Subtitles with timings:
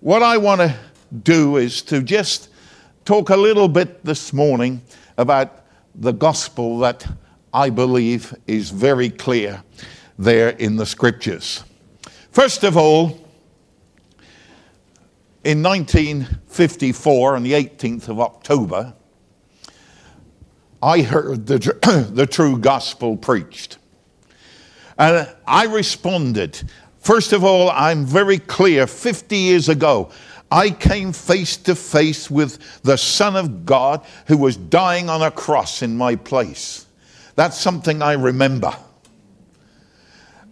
[0.00, 0.74] what I want to
[1.22, 2.48] do is to just
[3.04, 4.80] talk a little bit this morning
[5.18, 5.64] about
[5.94, 7.06] the gospel that
[7.52, 9.62] I believe is very clear
[10.18, 11.64] there in the scriptures.
[12.30, 13.18] First of all,
[15.44, 18.94] in 1954, on the 18th of October,
[20.82, 23.76] I heard the, the true gospel preached.
[24.98, 26.70] And I responded.
[27.00, 30.10] First of all, I'm very clear 50 years ago,
[30.50, 35.30] I came face to face with the Son of God who was dying on a
[35.30, 36.86] cross in my place.
[37.36, 38.74] That's something I remember.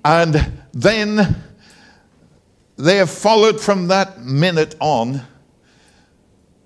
[0.05, 1.37] And then
[2.77, 5.23] there followed from that minute on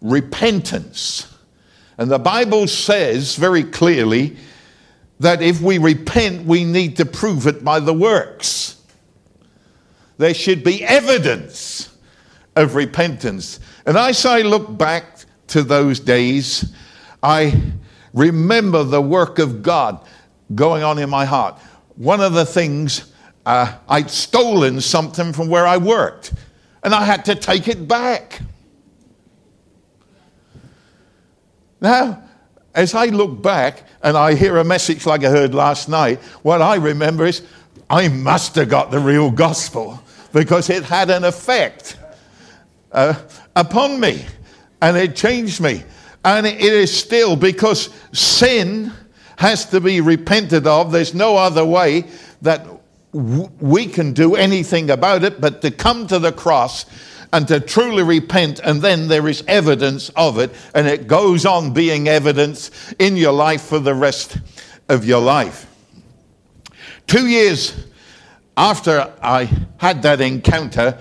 [0.00, 1.34] repentance.
[1.96, 4.36] And the Bible says very clearly
[5.20, 8.81] that if we repent, we need to prove it by the works.
[10.22, 11.92] There should be evidence
[12.54, 13.58] of repentance.
[13.84, 15.16] And as I look back
[15.48, 16.72] to those days,
[17.24, 17.60] I
[18.14, 19.98] remember the work of God
[20.54, 21.58] going on in my heart.
[21.96, 23.12] One of the things,
[23.44, 26.32] uh, I'd stolen something from where I worked,
[26.84, 28.42] and I had to take it back.
[31.80, 32.22] Now,
[32.76, 36.62] as I look back and I hear a message like I heard last night, what
[36.62, 37.42] I remember is
[37.90, 39.98] I must have got the real gospel
[40.32, 41.96] because it had an effect
[42.92, 43.14] uh,
[43.54, 44.24] upon me
[44.80, 45.84] and it changed me.
[46.24, 48.92] And it is still because sin
[49.36, 50.92] has to be repented of.
[50.92, 52.04] There's no other way
[52.42, 52.66] that
[53.12, 56.86] w- we can do anything about it but to come to the cross
[57.32, 61.72] and to truly repent, and then there is evidence of it, and it goes on
[61.72, 64.36] being evidence in your life for the rest
[64.90, 65.66] of your life.
[67.06, 67.74] Two years
[68.56, 70.98] after I had that encounter,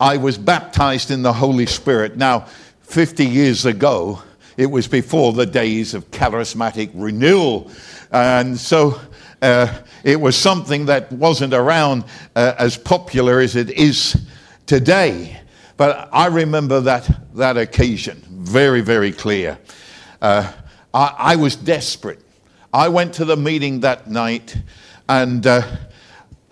[0.00, 2.16] I was baptized in the Holy Spirit.
[2.16, 2.46] Now,
[2.82, 4.22] 50 years ago,
[4.56, 7.70] it was before the days of charismatic renewal.
[8.12, 9.00] And so
[9.42, 12.04] uh, it was something that wasn't around
[12.36, 14.26] uh, as popular as it is
[14.66, 15.40] today.
[15.76, 19.58] But I remember that, that occasion very, very clear.
[20.22, 20.52] Uh,
[20.92, 22.20] I, I, was desperate.
[22.72, 24.56] I went to the meeting that night
[25.08, 25.62] and uh,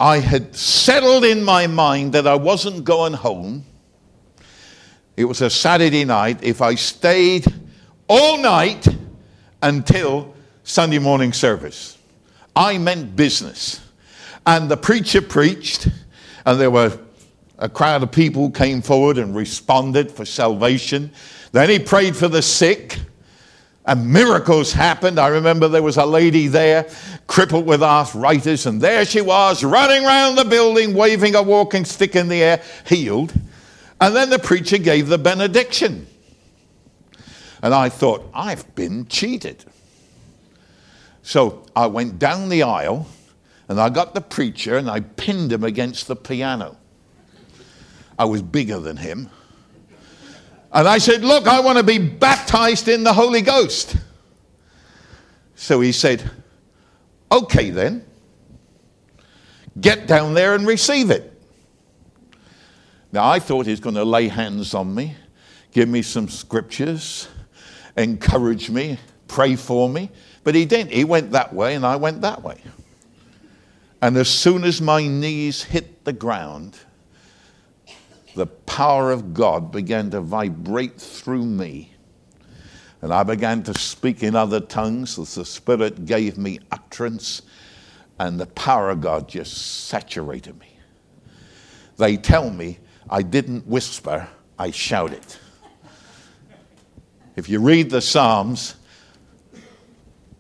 [0.02, 3.64] I had settled in my mind that I wasn't going home.
[5.16, 6.42] It was a Saturday night.
[6.42, 7.46] If I stayed
[8.08, 8.84] all night
[9.62, 11.98] until Sunday morning service,
[12.56, 13.80] I meant business.
[14.44, 15.86] And the preacher preached,
[16.44, 16.98] and there were
[17.58, 21.12] a crowd of people came forward and responded for salvation.
[21.52, 22.98] Then he prayed for the sick,
[23.84, 25.18] and miracles happened.
[25.18, 26.88] I remember there was a lady there,
[27.26, 32.14] crippled with arthritis, and there she was, running around the building, waving a walking stick
[32.14, 33.32] in the air, healed.
[34.00, 36.06] And then the preacher gave the benediction.
[37.62, 39.64] And I thought, I've been cheated.
[41.22, 43.06] So I went down the aisle
[43.68, 46.76] and I got the preacher and I pinned him against the piano.
[48.18, 49.30] I was bigger than him.
[50.72, 53.96] And I said, Look, I want to be baptized in the Holy Ghost.
[55.54, 56.30] So he said,
[57.30, 58.04] Okay, then.
[59.80, 61.32] Get down there and receive it.
[63.10, 65.16] Now, I thought he was going to lay hands on me,
[65.70, 67.28] give me some scriptures,
[67.96, 70.10] encourage me, pray for me.
[70.44, 70.92] But he didn't.
[70.92, 72.58] He went that way, and I went that way.
[74.00, 76.76] And as soon as my knees hit the ground,
[78.34, 81.94] the power of God began to vibrate through me.
[83.00, 87.42] And I began to speak in other tongues as the Spirit gave me utterance,
[88.18, 90.78] and the power of God just saturated me.
[91.96, 92.78] They tell me
[93.10, 94.28] I didn't whisper,
[94.58, 95.24] I shouted.
[97.34, 98.76] If you read the Psalms,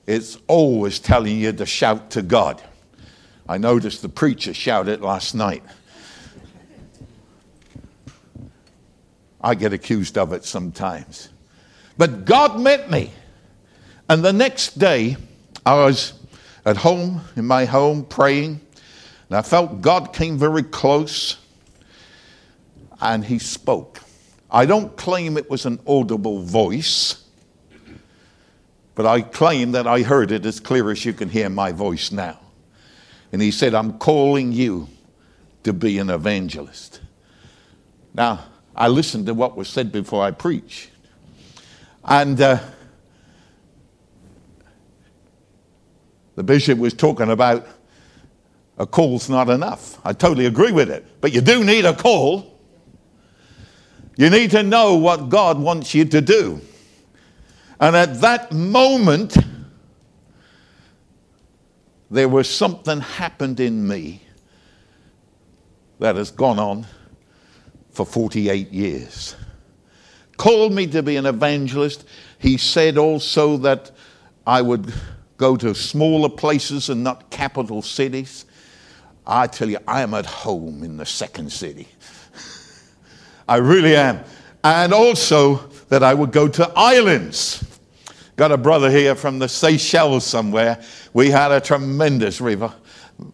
[0.06, 2.62] it's always telling you to shout to God.
[3.48, 5.62] I noticed the preacher shouted last night.
[9.42, 11.28] I get accused of it sometimes.
[11.98, 13.12] But God met me.
[14.08, 15.16] And the next day,
[15.64, 16.12] I was
[16.64, 18.60] at home, in my home, praying.
[19.28, 21.38] And I felt God came very close.
[23.00, 24.00] And He spoke.
[24.50, 27.24] I don't claim it was an audible voice,
[28.94, 32.12] but I claim that I heard it as clear as you can hear my voice
[32.12, 32.38] now.
[33.32, 34.88] And He said, I'm calling you
[35.64, 37.00] to be an evangelist.
[38.12, 38.44] Now,
[38.74, 40.88] I listened to what was said before I preach.
[42.04, 42.58] And uh,
[46.34, 47.66] the bishop was talking about
[48.78, 50.04] a call's not enough.
[50.04, 51.06] I totally agree with it.
[51.20, 52.58] But you do need a call.
[54.16, 56.60] You need to know what God wants you to do.
[57.78, 59.36] And at that moment,
[62.10, 64.22] there was something happened in me
[65.98, 66.86] that has gone on
[67.92, 69.36] for 48 years.
[70.36, 72.04] Called me to be an evangelist.
[72.38, 73.92] He said also that
[74.46, 74.92] I would
[75.36, 78.46] go to smaller places and not capital cities.
[79.26, 81.86] I tell you, I am at home in the second city.
[83.48, 84.24] I really am.
[84.64, 85.56] And also
[85.88, 87.64] that I would go to islands.
[88.36, 90.82] Got a brother here from the Seychelles somewhere.
[91.12, 92.74] We had a tremendous revival,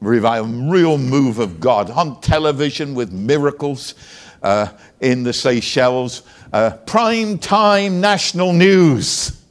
[0.00, 3.94] real move of God on television with miracles
[4.42, 4.68] uh,
[5.00, 6.22] in the Seychelles.
[6.52, 9.42] Uh, prime time national news.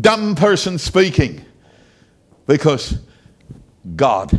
[0.00, 1.44] Dumb person speaking.
[2.46, 2.98] Because
[3.96, 4.38] God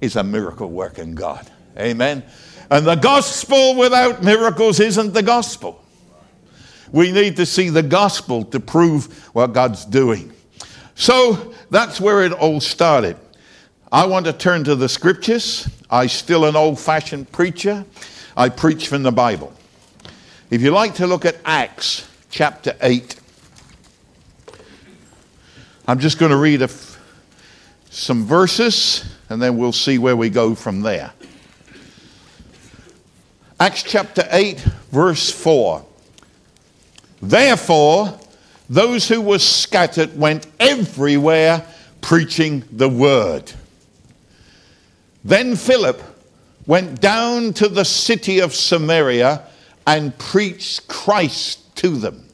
[0.00, 1.50] is a miracle working God.
[1.78, 2.24] Amen.
[2.70, 5.82] And the gospel without miracles isn't the gospel.
[6.92, 10.32] We need to see the gospel to prove what God's doing.
[10.94, 13.16] So that's where it all started.
[13.92, 15.68] I want to turn to the scriptures.
[15.90, 17.84] I'm still an old fashioned preacher.
[18.36, 19.52] I preach from the Bible.
[20.50, 23.18] If you like to look at Acts chapter 8,
[25.88, 26.68] I'm just going to read
[27.88, 31.12] some verses and then we'll see where we go from there.
[33.58, 34.60] Acts chapter 8,
[34.92, 35.84] verse 4.
[37.22, 38.20] Therefore,
[38.68, 41.66] those who were scattered went everywhere
[42.02, 43.50] preaching the word.
[45.24, 46.02] Then Philip
[46.66, 49.42] went down to the city of Samaria
[49.86, 52.26] and preached Christ to them.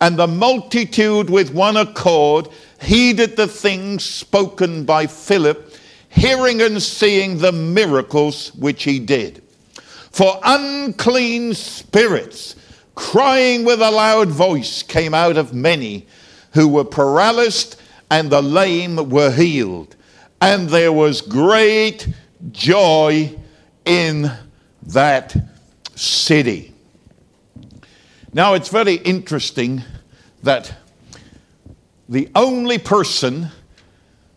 [0.00, 2.48] And the multitude with one accord
[2.82, 5.74] heeded the things spoken by Philip,
[6.08, 9.42] hearing and seeing the miracles which he did.
[10.10, 12.56] For unclean spirits
[12.96, 16.06] crying with a loud voice, came out of many
[16.52, 19.94] who were paralyzed, and the lame were healed.
[20.40, 22.08] And there was great
[22.52, 23.34] joy
[23.84, 24.30] in
[24.88, 25.36] that
[25.94, 26.74] city.
[28.32, 29.82] Now, it's very interesting
[30.42, 30.74] that
[32.08, 33.48] the only person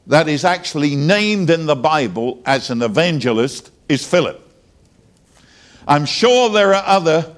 [0.07, 4.41] that is actually named in the Bible as an evangelist is Philip.
[5.87, 7.35] I'm sure there are other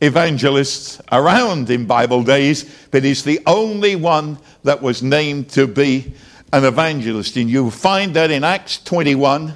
[0.00, 6.12] evangelists around in Bible days, but he's the only one that was named to be
[6.52, 7.36] an evangelist.
[7.36, 9.54] And you find that in Acts 21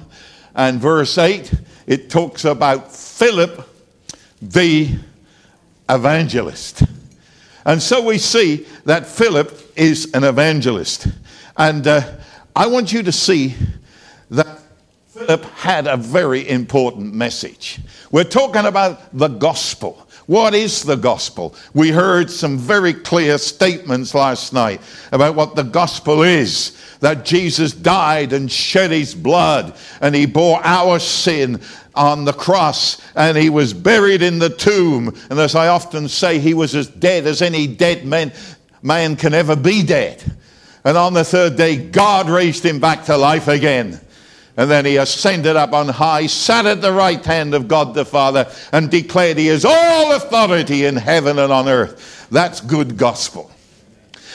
[0.55, 1.53] and verse 8,
[1.87, 3.67] it talks about Philip
[4.41, 4.89] the
[5.89, 6.83] evangelist.
[7.65, 11.07] And so we see that Philip is an evangelist.
[11.57, 12.01] And uh,
[12.55, 13.55] I want you to see
[14.29, 14.59] that
[15.07, 17.79] Philip had a very important message.
[18.11, 20.04] We're talking about the gospel.
[20.27, 21.55] What is the gospel?
[21.73, 24.81] We heard some very clear statements last night
[25.11, 30.59] about what the gospel is that Jesus died and shed his blood, and he bore
[30.63, 31.61] our sin
[31.93, 35.15] on the cross, and he was buried in the tomb.
[35.29, 38.31] And as I often say, he was as dead as any dead man,
[38.81, 40.23] man can ever be dead.
[40.83, 43.99] And on the third day, God raised him back to life again.
[44.57, 48.05] And then he ascended up on high, sat at the right hand of God the
[48.05, 52.27] Father, and declared he has all authority in heaven and on earth.
[52.31, 53.51] That's good gospel.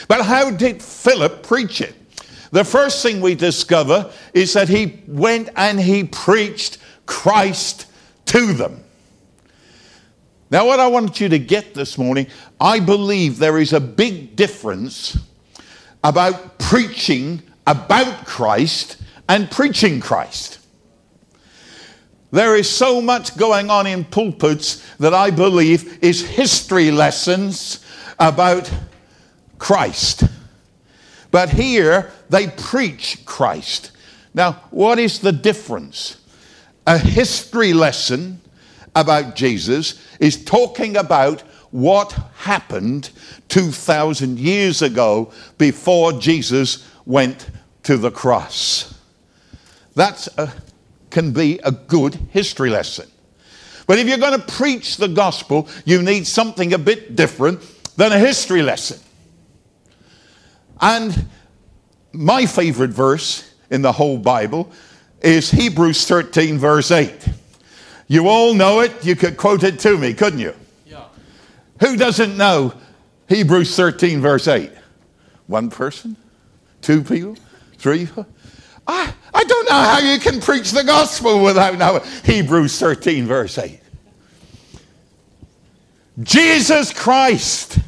[0.09, 1.95] But how did Philip preach it?
[2.51, 7.87] The first thing we discover is that he went and he preached Christ
[8.27, 8.83] to them.
[10.51, 12.27] Now, what I want you to get this morning,
[12.61, 15.17] I believe there is a big difference
[16.03, 18.97] about preaching about Christ
[19.31, 20.59] and preaching Christ.
[22.33, 27.87] There is so much going on in pulpits that I believe is history lessons
[28.19, 28.69] about
[29.57, 30.25] Christ.
[31.31, 33.93] But here they preach Christ.
[34.35, 36.17] Now, what is the difference?
[36.89, 38.41] A history lesson
[38.97, 43.11] about Jesus is talking about what happened
[43.49, 47.49] 2,000 years ago before Jesus went
[47.85, 49.00] to the cross.
[49.95, 50.29] That
[51.11, 53.09] can be a good history lesson.
[53.87, 57.61] But if you're going to preach the gospel, you need something a bit different
[57.97, 59.01] than a history lesson.
[60.81, 61.27] And
[62.13, 64.71] my favorite verse in the whole Bible
[65.21, 67.29] is Hebrews 13, verse 8.
[68.09, 69.05] You all know it.
[69.05, 70.55] You could quote it to me, couldn't you?
[70.87, 71.05] Yeah.
[71.81, 72.75] Who doesn't know
[73.29, 74.71] Hebrews 13, verse 8?
[75.47, 76.17] One person?
[76.81, 77.37] Two people?
[77.77, 78.09] Three?
[78.87, 83.59] I, I don't know how you can preach the gospel without knowing Hebrews 13, verse
[83.59, 83.81] 8.
[86.23, 87.79] Jesus Christ,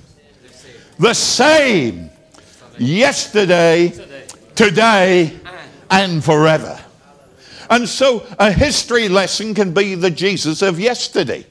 [0.99, 2.11] the same
[2.79, 3.93] yesterday,
[4.55, 5.39] today,
[5.91, 6.79] and forever.
[7.69, 11.47] And so a history lesson can be the Jesus of yesterday.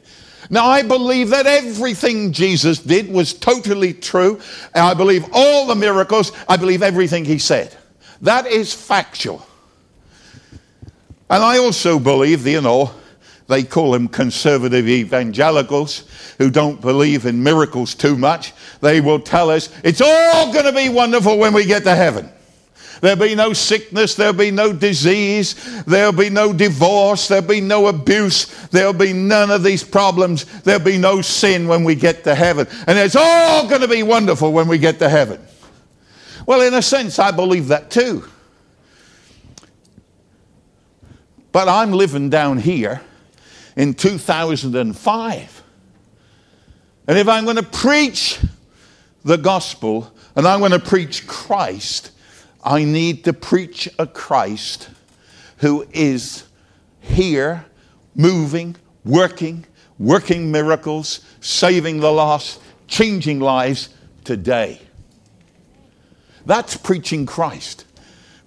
[0.49, 4.39] Now, I believe that everything Jesus did was totally true.
[4.75, 6.31] I believe all the miracles.
[6.47, 7.75] I believe everything he said.
[8.21, 9.45] That is factual.
[11.31, 12.91] And I also believe, you know,
[13.47, 16.03] they call them conservative evangelicals
[16.37, 18.53] who don't believe in miracles too much.
[18.81, 22.29] They will tell us it's all going to be wonderful when we get to heaven.
[22.99, 24.15] There'll be no sickness.
[24.15, 25.83] There'll be no disease.
[25.85, 27.29] There'll be no divorce.
[27.29, 28.45] There'll be no abuse.
[28.67, 30.43] There'll be none of these problems.
[30.63, 32.67] There'll be no sin when we get to heaven.
[32.87, 35.39] And it's all going to be wonderful when we get to heaven.
[36.45, 38.25] Well, in a sense, I believe that too.
[41.51, 43.01] But I'm living down here
[43.75, 45.63] in 2005.
[47.07, 48.39] And if I'm going to preach
[49.23, 52.11] the gospel and I'm going to preach Christ,
[52.63, 54.89] I need to preach a Christ
[55.57, 56.45] who is
[57.01, 57.65] here,
[58.15, 59.65] moving, working,
[59.99, 63.89] working miracles, saving the lost, changing lives
[64.23, 64.81] today.
[66.45, 67.85] That's preaching Christ.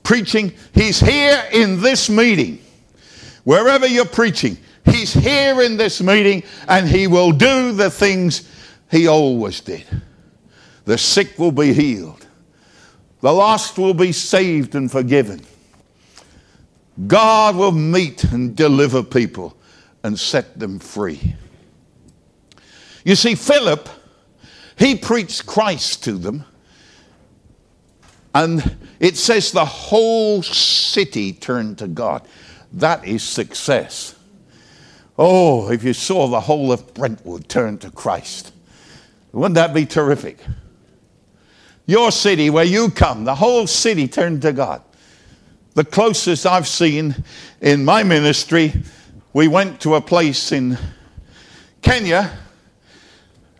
[0.02, 2.63] Preaching, He's here in this meeting.
[3.44, 8.48] Wherever you're preaching, He's here in this meeting and He will do the things
[8.90, 9.84] He always did.
[10.84, 12.26] The sick will be healed.
[13.20, 15.40] The lost will be saved and forgiven.
[17.06, 19.56] God will meet and deliver people
[20.02, 21.34] and set them free.
[23.04, 23.88] You see, Philip,
[24.76, 26.44] he preached Christ to them,
[28.34, 32.26] and it says the whole city turned to God.
[32.75, 34.16] That is success.
[35.16, 38.52] Oh, if you saw the whole of Brentwood turn to Christ,
[39.33, 40.38] wouldn't that be terrific?
[41.87, 44.83] Your city, where you come, the whole city turned to God.
[45.75, 47.14] The closest I've seen
[47.61, 48.73] in my ministry,
[49.33, 50.76] we went to a place in
[51.81, 52.37] Kenya,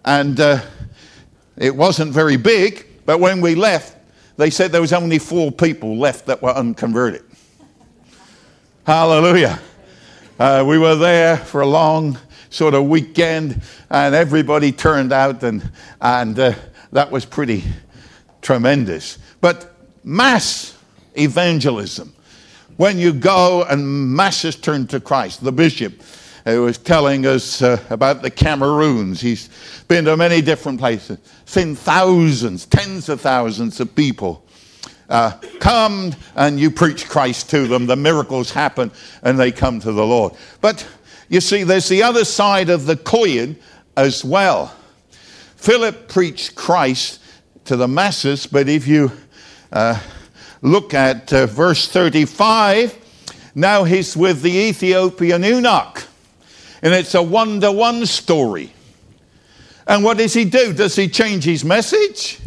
[0.04, 0.61] and uh,
[1.56, 3.97] it wasn't very big, but when we left,
[4.37, 7.25] they said there was only four people left that were unconverted.
[8.86, 9.58] Hallelujah.
[10.38, 12.18] Uh, we were there for a long
[12.50, 15.70] sort of weekend, and everybody turned out, and,
[16.02, 16.52] and uh,
[16.92, 17.64] that was pretty
[18.42, 19.16] tremendous.
[19.40, 19.74] But
[20.04, 20.76] mass
[21.14, 22.14] evangelism,
[22.76, 26.02] when you go and masses turn to Christ, the bishop
[26.44, 29.18] who was telling us uh, about the Cameroons.
[29.18, 29.48] He's
[29.88, 34.43] been to many different places, seen thousands, tens of thousands of people
[35.08, 37.87] uh, come and you preach Christ to them.
[37.87, 38.90] The miracles happen
[39.23, 40.34] and they come to the Lord.
[40.61, 40.87] But
[41.28, 43.56] you see, there's the other side of the coin
[43.96, 44.75] as well.
[45.56, 47.20] Philip preached Christ
[47.64, 49.11] to the masses, but if you
[49.73, 49.99] uh,
[50.61, 52.99] look at uh, verse 35,
[53.54, 56.06] now he's with the Ethiopian eunuch.
[56.82, 58.73] And it's a one to one story.
[59.87, 60.73] And what does he do?
[60.73, 62.40] Does he change his message?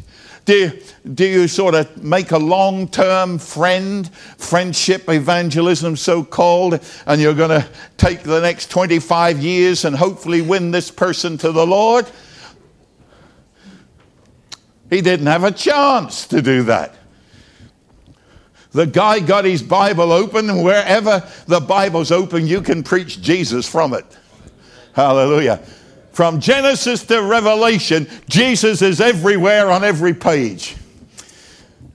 [0.48, 0.72] Do,
[1.13, 7.34] do you sort of make a long term friend, friendship evangelism, so called, and you're
[7.34, 12.10] going to take the next 25 years and hopefully win this person to the Lord?
[14.89, 16.96] He didn't have a chance to do that.
[18.72, 23.68] The guy got his Bible open, and wherever the Bible's open, you can preach Jesus
[23.68, 24.06] from it.
[24.94, 25.62] Hallelujah.
[26.18, 30.76] From Genesis to Revelation, Jesus is everywhere on every page.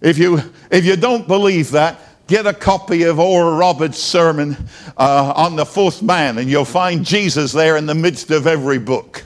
[0.01, 1.99] If you, if you don't believe that,
[2.29, 4.57] get a copy of Oral Roberts' sermon
[4.97, 8.79] uh, on the fourth man, and you'll find Jesus there in the midst of every
[8.79, 9.25] book.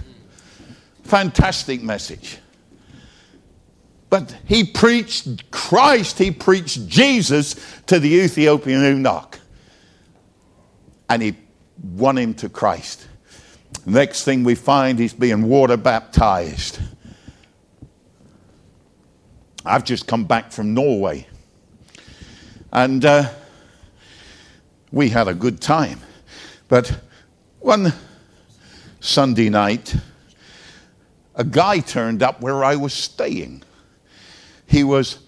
[1.03, 2.39] Fantastic message.
[4.09, 7.55] But he preached Christ, he preached Jesus
[7.89, 9.41] to the Ethiopian eunuch.
[11.11, 11.37] And he
[11.83, 13.07] won him to Christ.
[13.89, 16.81] Next thing we find, he's being water baptized.
[19.65, 21.29] I've just come back from Norway.
[22.73, 23.31] And uh,
[24.91, 26.01] we had a good time.
[26.67, 27.01] But
[27.61, 27.93] one
[28.99, 29.95] Sunday night,
[31.37, 33.63] a guy turned up where I was staying.
[34.67, 35.21] He was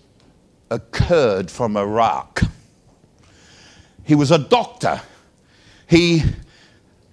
[0.69, 2.43] a Kurd from Iraq.
[4.03, 5.01] He was a doctor.
[5.87, 6.25] He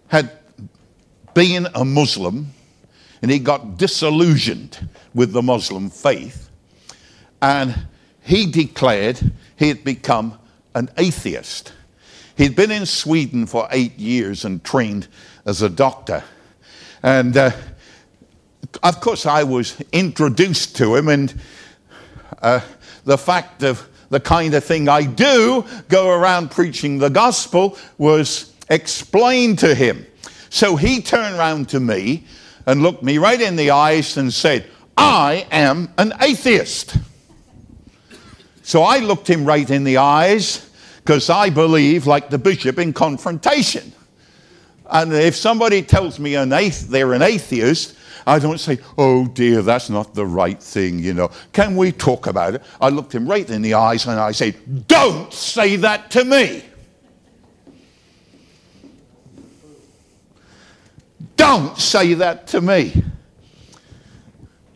[0.08, 0.32] had
[1.36, 2.52] been a Muslim
[3.22, 6.50] and he got disillusioned with the Muslim faith.
[7.42, 7.88] And
[8.24, 9.20] he declared
[9.56, 10.40] he had become
[10.74, 11.74] an atheist.
[12.36, 15.08] He'd been in Sweden for eight years and trained
[15.46, 16.24] as a doctor.
[17.04, 17.52] And uh,
[18.84, 21.34] of course, I was introduced to him, and
[22.42, 22.62] uh,
[23.06, 28.54] the fact of the kind of thing I do, go around preaching the gospel, was
[28.70, 30.06] explained to him.
[30.56, 32.24] So he turned round to me
[32.66, 36.96] and looked me right in the eyes and said, I am an atheist.
[38.64, 40.70] So I looked him right in the eyes
[41.00, 43.92] because I believe, like the bishop, in confrontation.
[44.90, 49.62] And if somebody tells me an athe- they're an atheist, I don't say, oh dear,
[49.62, 51.32] that's not the right thing, you know.
[51.52, 52.64] Can we talk about it?
[52.80, 56.64] I looked him right in the eyes and I said, don't say that to me.
[61.36, 63.04] Don't say that to me.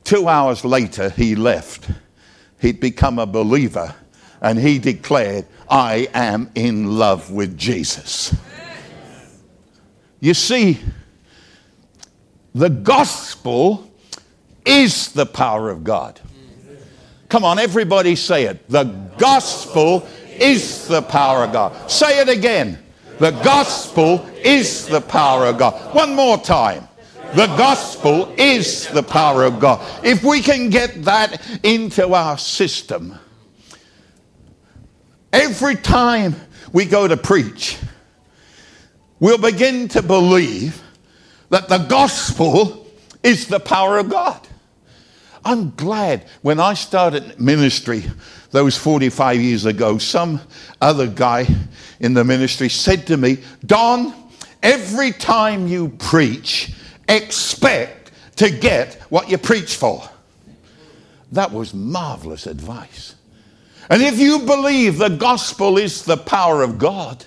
[0.04, 1.90] Two hours later, he left.
[2.60, 3.96] He'd become a believer
[4.42, 8.36] and he declared, I am in love with Jesus.
[10.20, 10.80] You see,
[12.54, 13.90] the gospel
[14.66, 16.20] is the power of God.
[17.30, 18.68] Come on, everybody say it.
[18.70, 18.86] The
[19.18, 20.08] gospel
[20.40, 21.92] is the power of God.
[21.92, 22.80] Say it again.
[23.20, 25.94] The gospel is the power of God.
[25.94, 26.88] One more time.
[27.36, 29.86] The gospel is the power of God.
[30.04, 33.20] If we can get that into our system,
[35.32, 36.36] every time
[36.72, 37.78] we go to preach,
[39.20, 40.82] we'll begin to believe
[41.50, 42.88] that the gospel
[43.22, 44.48] is the power of God.
[45.44, 48.06] I'm glad when I started ministry
[48.52, 50.42] those 45 years ago, some
[50.82, 51.48] other guy
[52.00, 54.14] in the ministry said to me, Don,
[54.64, 56.74] every time you preach,
[57.08, 60.08] expect to get what you preach for.
[61.32, 63.16] That was marvelous advice.
[63.90, 67.26] And if you believe the gospel is the power of God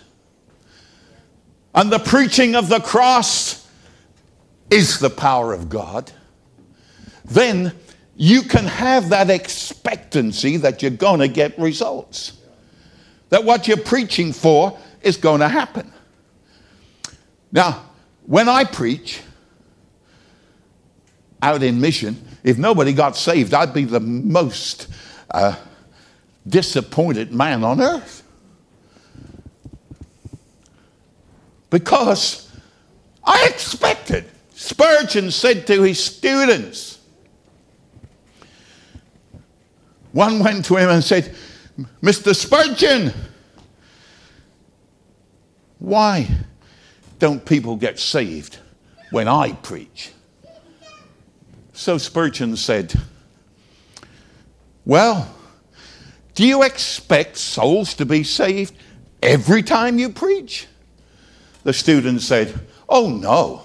[1.74, 3.68] and the preaching of the cross
[4.70, 6.10] is the power of God,
[7.24, 7.72] then
[8.16, 12.38] you can have that expectancy that you're going to get results.
[13.30, 15.92] That what you're preaching for is going to happen.
[17.50, 17.82] Now,
[18.26, 19.20] when I preach
[21.40, 24.88] out in mission, if nobody got saved, I'd be the most
[25.30, 25.56] uh,
[26.46, 28.22] disappointed man on earth.
[31.70, 32.50] Because
[33.24, 36.91] I expected Spurgeon said to his students,
[40.12, 41.34] one went to him and said,
[42.02, 42.34] Mr.
[42.34, 43.12] Spurgeon,
[45.78, 46.28] why
[47.18, 48.58] don't people get saved
[49.10, 50.12] when I preach?
[51.72, 52.94] So Spurgeon said,
[54.84, 55.34] Well,
[56.34, 58.74] do you expect souls to be saved
[59.22, 60.66] every time you preach?
[61.64, 63.62] The student said, Oh, no.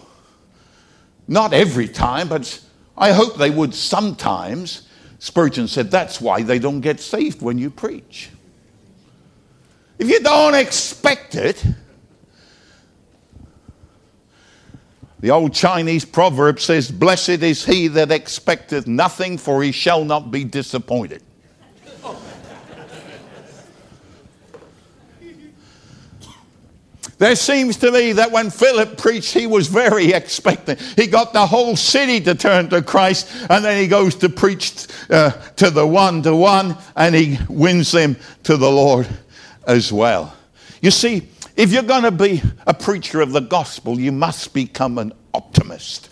[1.27, 2.61] Not every time, but
[2.97, 4.86] I hope they would sometimes.
[5.19, 8.29] Spurgeon said that's why they don't get saved when you preach.
[9.97, 11.63] If you don't expect it,
[15.19, 20.29] the old Chinese proverb says, Blessed is he that expecteth nothing, for he shall not
[20.29, 21.23] be disappointed.
[27.17, 30.79] There seems to me that when Philip preached, he was very expectant.
[30.79, 34.85] He got the whole city to turn to Christ, and then he goes to preach
[35.09, 39.07] uh, to the one to one, and he wins them to the Lord
[39.65, 40.35] as well.
[40.79, 44.99] You see, if you're going to be a preacher of the gospel, you must become
[44.99, 46.09] an optimist.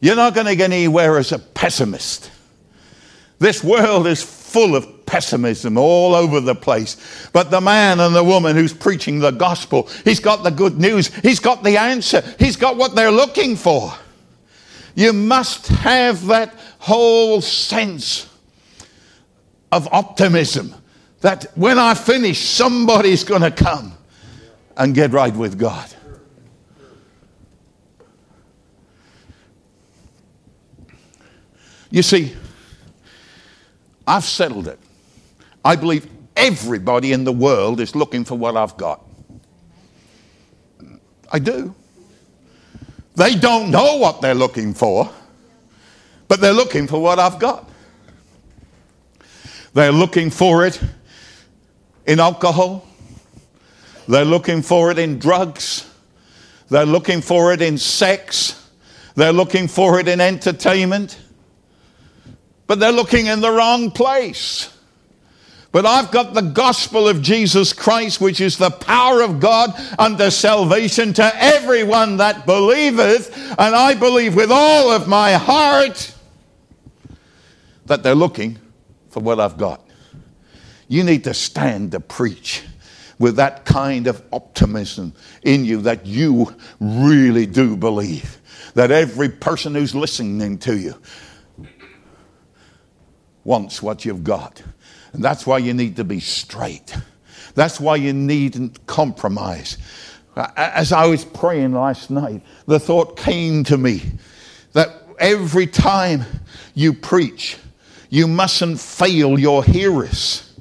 [0.00, 2.30] You're not going to get anywhere as a pessimist.
[3.38, 6.96] This world is full of pessimism all over the place.
[7.32, 11.08] But the man and the woman who's preaching the gospel, he's got the good news,
[11.16, 13.92] he's got the answer, he's got what they're looking for.
[14.94, 18.28] You must have that whole sense
[19.70, 20.74] of optimism
[21.22, 23.94] that when I finish, somebody's going to come
[24.76, 25.88] and get right with God.
[31.90, 32.34] You see,
[34.06, 34.78] I've settled it.
[35.64, 39.04] I believe everybody in the world is looking for what I've got.
[41.30, 41.74] I do.
[43.14, 45.10] They don't know what they're looking for,
[46.28, 47.68] but they're looking for what I've got.
[49.74, 50.80] They're looking for it
[52.06, 52.86] in alcohol.
[54.08, 55.88] They're looking for it in drugs.
[56.68, 58.70] They're looking for it in sex.
[59.14, 61.18] They're looking for it in entertainment.
[62.66, 64.72] But they're looking in the wrong place.
[65.72, 70.30] But I've got the gospel of Jesus Christ, which is the power of God unto
[70.30, 73.34] salvation to everyone that believeth.
[73.58, 76.14] And I believe with all of my heart
[77.86, 78.58] that they're looking
[79.08, 79.86] for what I've got.
[80.88, 82.64] You need to stand to preach
[83.18, 88.40] with that kind of optimism in you that you really do believe
[88.74, 90.94] that every person who's listening to you
[93.44, 94.62] wants what you've got.
[95.12, 96.96] And that's why you need to be straight.
[97.54, 99.78] That's why you needn't compromise.
[100.56, 104.02] As I was praying last night, the thought came to me
[104.72, 106.24] that every time
[106.74, 107.58] you preach,
[108.08, 110.54] you mustn't fail your hearers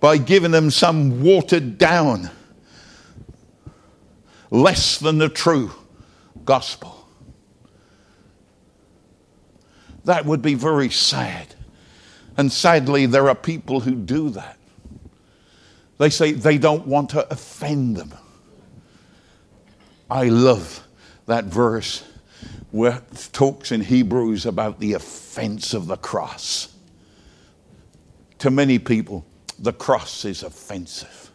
[0.00, 2.30] by giving them some watered down,
[4.50, 5.72] less than the true
[6.44, 7.08] gospel.
[10.04, 11.54] That would be very sad.
[12.36, 14.56] And sadly, there are people who do that.
[15.98, 18.12] They say they don't want to offend them.
[20.10, 20.86] I love
[21.26, 22.04] that verse
[22.70, 26.74] where it talks in Hebrews about the offense of the cross.
[28.38, 29.24] To many people,
[29.58, 31.30] the cross is offensive.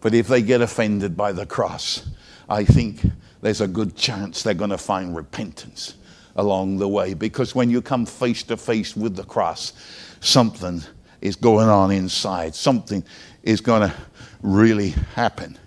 [0.00, 2.08] But if they get offended by the cross,
[2.48, 3.04] I think
[3.42, 5.96] there's a good chance they're going to find repentance
[6.36, 7.14] along the way.
[7.14, 9.72] Because when you come face to face with the cross,
[10.20, 10.82] something
[11.20, 12.54] is going on inside.
[12.54, 13.04] Something
[13.42, 13.94] is going to
[14.42, 15.58] really happen.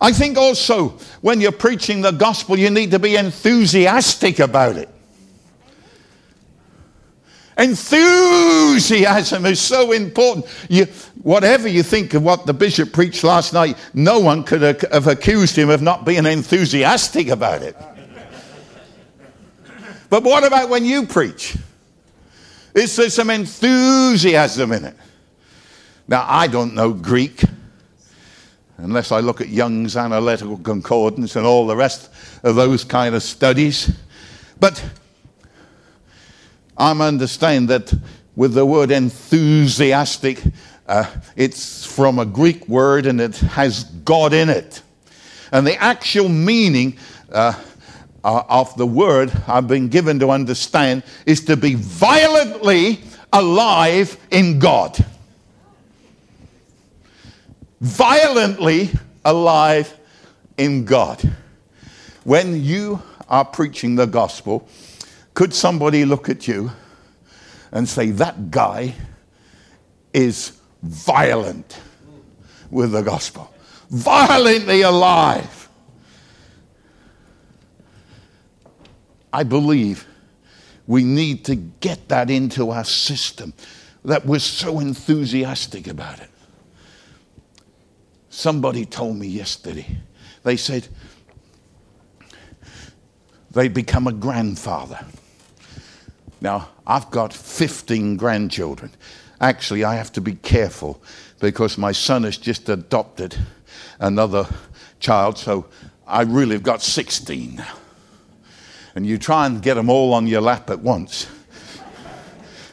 [0.00, 4.88] I think also when you're preaching the gospel, you need to be enthusiastic about it.
[7.58, 10.46] Enthusiasm is so important.
[10.70, 10.86] You,
[11.22, 15.56] whatever you think of what the bishop preached last night, no one could have accused
[15.56, 17.76] him of not being enthusiastic about it.
[20.10, 21.56] But what about when you preach?
[22.74, 24.96] Is there some enthusiasm in it?
[26.08, 27.42] Now, I don't know Greek
[28.78, 32.10] unless I look at Young's Analytical Concordance and all the rest
[32.42, 33.90] of those kind of studies.
[34.58, 34.82] But
[36.76, 37.92] I understand that
[38.36, 40.42] with the word enthusiastic,
[40.86, 41.04] uh,
[41.36, 44.82] it's from a Greek word and it has God in it.
[45.52, 46.96] And the actual meaning
[47.30, 47.52] uh,
[48.24, 53.00] uh, of the word I've been given to understand is to be violently
[53.32, 55.04] alive in God.
[57.80, 58.90] Violently
[59.24, 59.96] alive
[60.58, 61.22] in God.
[62.24, 64.68] When you are preaching the gospel,
[65.34, 66.70] could somebody look at you
[67.72, 68.94] and say, That guy
[70.12, 71.80] is violent
[72.70, 73.52] with the gospel?
[73.88, 75.59] Violently alive.
[79.32, 80.06] I believe
[80.86, 83.52] we need to get that into our system,
[84.04, 86.30] that we're so enthusiastic about it.
[88.30, 89.86] Somebody told me yesterday,
[90.42, 90.88] they said
[93.50, 94.98] they become a grandfather.
[96.40, 98.90] Now, I've got 15 grandchildren.
[99.40, 101.02] Actually, I have to be careful
[101.38, 103.36] because my son has just adopted
[103.98, 104.46] another
[104.98, 105.66] child, so
[106.06, 107.74] I really have got 16 now
[108.94, 111.26] and you try and get them all on your lap at once.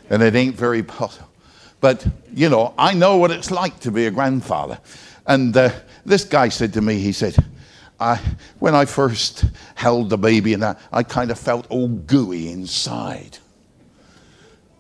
[0.10, 1.28] and it ain't very possible.
[1.80, 4.80] But, you know, I know what it's like to be a grandfather.
[5.26, 5.72] And uh,
[6.06, 7.36] this guy said to me, he said,
[8.00, 8.20] I,
[8.60, 13.38] when I first held the baby and I kind of felt all gooey inside.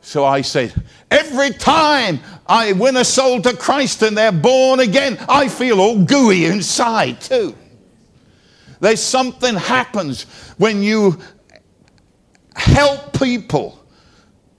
[0.01, 0.73] So I said,
[1.11, 6.01] every time I win a soul to Christ and they're born again, I feel all
[6.01, 7.55] gooey inside too.
[8.79, 10.23] There's something happens
[10.57, 11.19] when you
[12.55, 13.83] help people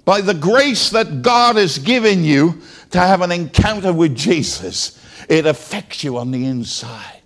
[0.05, 4.99] by the grace that God has given you to have an encounter with Jesus.
[5.29, 7.21] It affects you on the inside.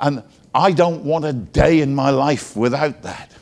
[0.00, 0.22] And
[0.54, 3.32] I don't want a day in my life without that.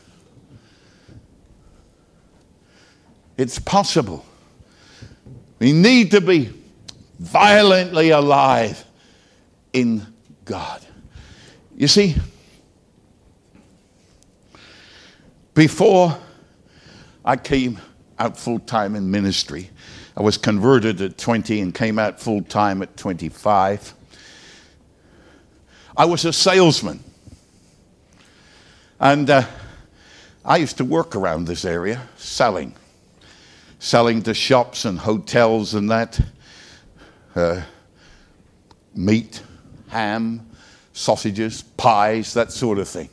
[3.36, 4.24] It's possible.
[5.58, 6.50] We need to be
[7.18, 8.84] violently alive
[9.72, 10.06] in
[10.44, 10.80] God.
[11.76, 12.16] You see,
[15.54, 16.18] Before
[17.24, 17.78] I came
[18.18, 19.68] out full time in ministry,
[20.16, 23.94] I was converted at 20 and came out full time at 25.
[25.96, 27.04] I was a salesman.
[28.98, 29.42] And uh,
[30.44, 32.74] I used to work around this area selling,
[33.78, 36.20] selling to shops and hotels and that.
[37.34, 37.62] Uh,
[38.94, 39.42] meat,
[39.88, 40.46] ham,
[40.92, 43.08] sausages, pies, that sort of thing.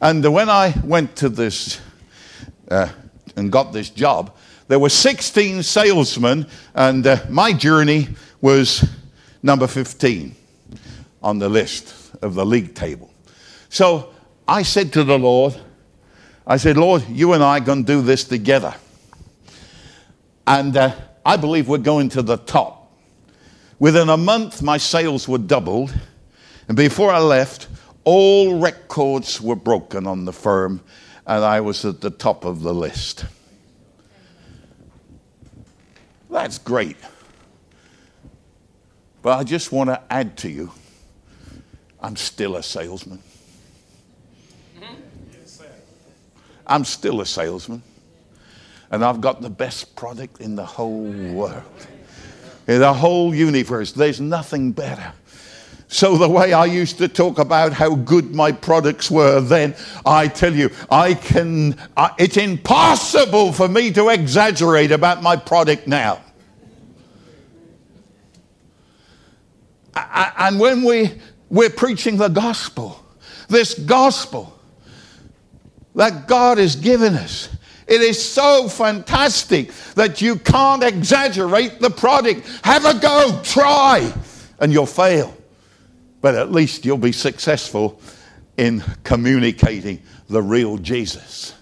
[0.00, 1.80] And when I went to this
[2.70, 2.88] uh,
[3.36, 4.36] and got this job,
[4.68, 8.08] There were 16 salesmen, and uh, my journey
[8.40, 8.84] was
[9.40, 10.34] number 15
[11.22, 13.12] on the list of the league table.
[13.68, 14.12] So
[14.48, 15.54] I said to the Lord,
[16.48, 18.74] I said, Lord, you and I are going to do this together.
[20.48, 22.92] And uh, I believe we're going to the top.
[23.78, 25.94] Within a month, my sales were doubled.
[26.66, 27.68] And before I left,
[28.06, 30.80] all records were broken on the firm,
[31.26, 33.26] and I was at the top of the list.
[36.30, 36.96] That's great.
[39.22, 40.70] But I just want to add to you
[42.00, 43.20] I'm still a salesman.
[46.64, 47.82] I'm still a salesman.
[48.92, 51.64] And I've got the best product in the whole world,
[52.68, 53.90] in the whole universe.
[53.90, 55.12] There's nothing better.
[55.88, 60.26] So, the way I used to talk about how good my products were then, I
[60.26, 66.22] tell you, I can, uh, it's impossible for me to exaggerate about my product now.
[69.94, 71.12] And when we,
[71.48, 73.02] we're preaching the gospel,
[73.48, 74.58] this gospel
[75.94, 77.48] that God has given us,
[77.86, 82.46] it is so fantastic that you can't exaggerate the product.
[82.64, 84.12] Have a go, try,
[84.58, 85.36] and you'll fail.
[86.26, 88.00] But at least you'll be successful
[88.56, 91.54] in communicating the real Jesus.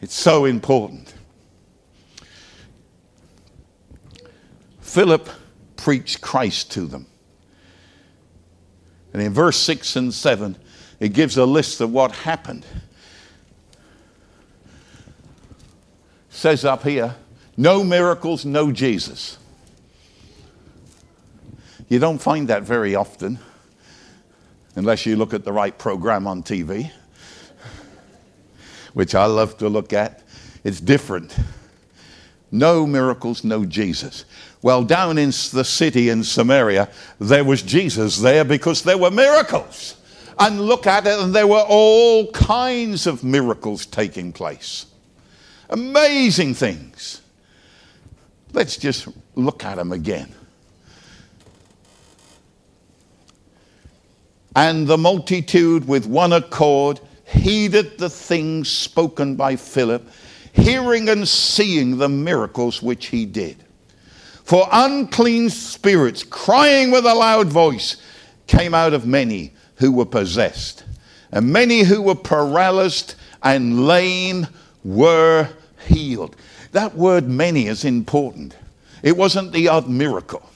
[0.00, 1.12] It's so important.
[4.80, 5.28] Philip
[5.76, 7.04] preached Christ to them.
[9.12, 10.56] And in verse 6 and 7,
[10.98, 12.64] it gives a list of what happened.
[16.30, 17.16] says up here,
[17.58, 19.36] no miracles, no Jesus.
[21.90, 23.40] You don't find that very often,
[24.76, 26.92] unless you look at the right program on TV,
[28.94, 30.22] which I love to look at.
[30.62, 31.36] It's different.
[32.52, 34.24] No miracles, no Jesus.
[34.62, 39.96] Well, down in the city in Samaria, there was Jesus there because there were miracles.
[40.38, 44.86] And look at it, and there were all kinds of miracles taking place.
[45.68, 47.20] Amazing things.
[48.52, 50.32] Let's just look at them again.
[54.56, 60.08] And the multitude with one accord heeded the things spoken by Philip,
[60.52, 63.56] hearing and seeing the miracles which he did.
[64.44, 67.96] For unclean spirits, crying with a loud voice,
[68.48, 70.82] came out of many who were possessed,
[71.30, 74.48] and many who were paralyzed and lame
[74.82, 75.48] were
[75.86, 76.34] healed.
[76.72, 78.56] That word many is important.
[79.04, 80.49] It wasn't the odd miracle.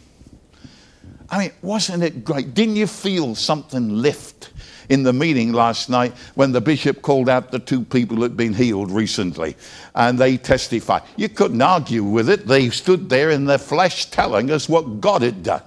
[1.34, 2.54] I mean, wasn't it great?
[2.54, 4.50] Didn't you feel something lift
[4.88, 8.36] in the meeting last night when the bishop called out the two people that had
[8.36, 9.56] been healed recently
[9.96, 11.02] and they testified?
[11.16, 12.46] You couldn't argue with it.
[12.46, 15.64] They stood there in their flesh telling us what God had done.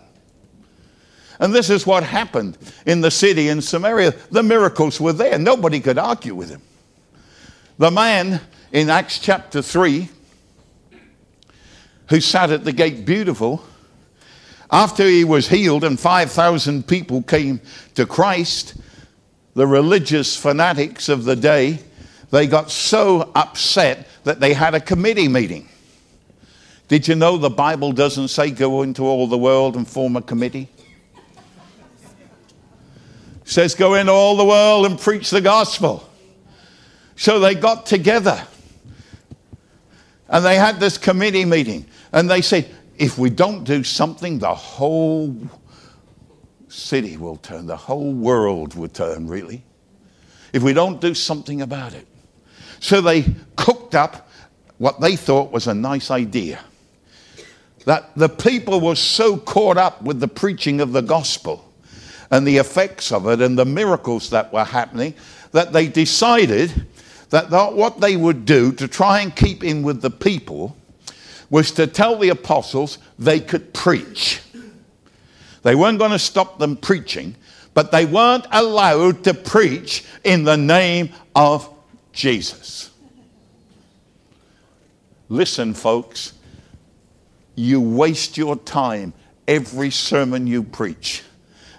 [1.41, 4.13] And this is what happened in the city in Samaria.
[4.31, 5.37] The miracles were there.
[5.37, 6.61] Nobody could argue with him.
[7.77, 8.39] The man
[8.71, 10.07] in Acts chapter 3
[12.07, 13.61] who sat at the gate beautiful
[14.71, 17.61] after he was healed and 5,000 people came
[17.95, 18.75] to Christ,
[19.53, 21.79] the religious fanatics of the day,
[22.31, 25.69] they got so upset that they had a committee meeting.
[26.87, 30.21] Did you know the Bible doesn't say go into all the world and form a
[30.21, 30.69] committee?
[33.41, 36.07] It says go into all the world and preach the gospel.
[37.15, 38.45] So they got together
[40.29, 41.85] and they had this committee meeting.
[42.11, 45.35] And they said, if we don't do something, the whole
[46.67, 49.63] city will turn, the whole world will turn, really.
[50.53, 52.07] If we don't do something about it.
[52.79, 54.29] So they cooked up
[54.77, 56.59] what they thought was a nice idea.
[57.85, 61.63] That the people were so caught up with the preaching of the gospel
[62.29, 65.13] and the effects of it and the miracles that were happening
[65.51, 66.85] that they decided
[67.29, 70.76] that what they would do to try and keep in with the people
[71.49, 74.41] was to tell the apostles they could preach.
[75.63, 77.35] They weren't going to stop them preaching,
[77.73, 81.69] but they weren't allowed to preach in the name of
[82.13, 82.89] Jesus.
[85.29, 86.33] Listen, folks,
[87.55, 89.13] you waste your time
[89.47, 91.23] every sermon you preach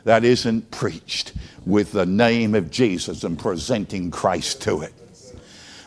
[0.05, 1.33] that isn't preached
[1.67, 4.93] with the name of Jesus and presenting Christ to it.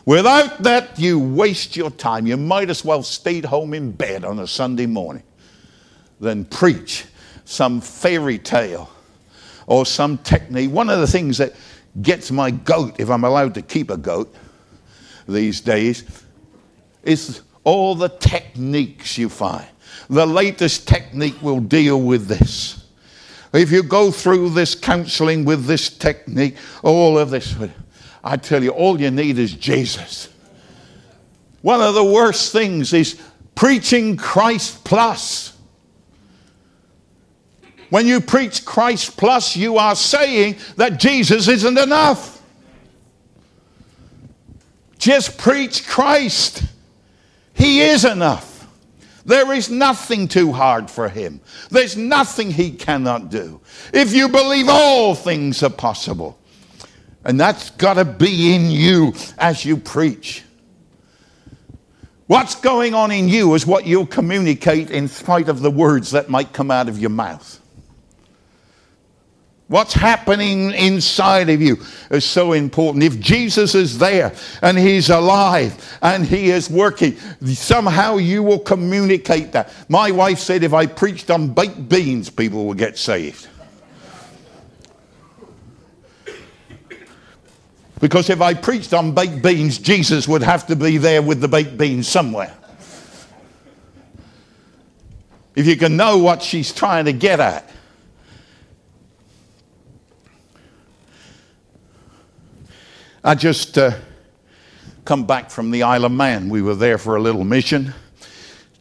[0.04, 2.26] Without that, you waste your time.
[2.26, 5.22] You might as well stayed home in bed on a Sunday morning
[6.20, 7.04] than preach
[7.44, 8.90] some fairy tale
[9.66, 10.70] or some technique.
[10.70, 11.54] One of the things that
[12.00, 14.34] gets my goat, if I'm allowed to keep a goat
[15.28, 16.24] these days,
[17.02, 19.66] is all the techniques you find.
[20.08, 22.86] The latest technique will deal with this.
[23.52, 27.54] If you go through this counseling with this technique, all of this,
[28.24, 30.28] I tell you, all you need is Jesus.
[31.62, 33.20] One of the worst things is
[33.54, 35.56] preaching Christ plus.
[37.90, 42.42] When you preach Christ plus, you are saying that Jesus isn't enough.
[44.98, 46.62] Just preach Christ.
[47.54, 48.66] He is enough.
[49.24, 51.40] There is nothing too hard for him.
[51.70, 53.60] There's nothing he cannot do.
[53.92, 56.38] If you believe all things are possible.
[57.24, 60.42] And that's got to be in you as you preach.
[62.26, 66.28] What's going on in you is what you'll communicate in spite of the words that
[66.28, 67.60] might come out of your mouth.
[69.68, 71.78] What's happening inside of you
[72.10, 73.04] is so important.
[73.04, 79.52] If Jesus is there and he's alive and he is working, somehow you will communicate
[79.52, 79.72] that.
[79.88, 83.48] My wife said if I preached on baked beans, people would get saved.
[88.02, 91.46] Because if I preached on baked beans, Jesus would have to be there with the
[91.46, 92.52] baked beans somewhere.
[95.54, 97.70] If you can know what she's trying to get at.
[103.22, 103.92] I just uh,
[105.04, 106.48] come back from the Isle of Man.
[106.48, 107.94] We were there for a little mission,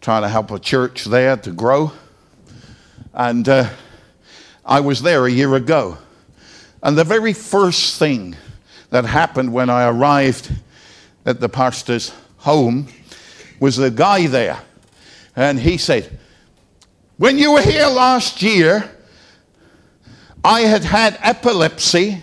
[0.01, 1.91] trying to help a church there to grow.
[3.13, 3.69] And uh,
[4.65, 5.99] I was there a year ago.
[6.81, 8.35] And the very first thing
[8.91, 10.51] that happened when I arrived
[11.25, 12.87] at the pastor's home
[13.59, 14.61] was a guy there.
[15.35, 16.19] And he said,
[17.17, 18.89] When you were here last year,
[20.43, 22.21] I had had epilepsy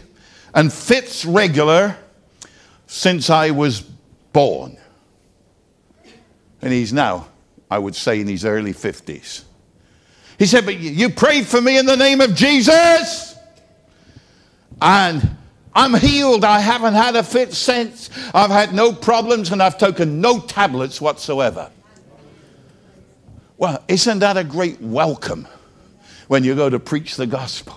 [0.55, 1.97] and fits regular
[2.87, 3.81] since I was
[4.33, 4.77] born.
[6.61, 7.29] And he's now,
[7.71, 9.45] I would say, in his early 50s.
[10.39, 13.37] He said, But you prayed for me in the name of Jesus.
[14.83, 15.37] And
[15.75, 16.45] I'm healed.
[16.45, 18.11] I haven't had a fit since.
[18.35, 21.71] I've had no problems and I've taken no tablets whatsoever.
[23.57, 25.49] Well, isn't that a great welcome
[26.29, 27.77] when you go to preach the gospel?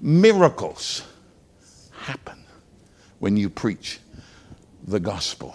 [0.00, 1.02] Miracles
[1.92, 2.38] happen
[3.18, 3.98] when you preach
[4.86, 5.54] the gospel.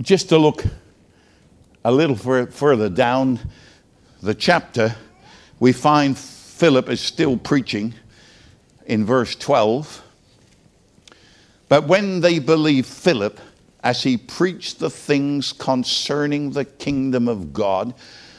[0.00, 0.64] Just to look
[1.84, 3.38] a little further down
[4.22, 4.94] the chapter,
[5.60, 6.16] we find
[6.62, 7.92] Philip is still preaching
[8.86, 10.00] in verse 12.
[11.68, 13.40] But when they believed Philip,
[13.82, 17.94] as he preached the things concerning the kingdom of God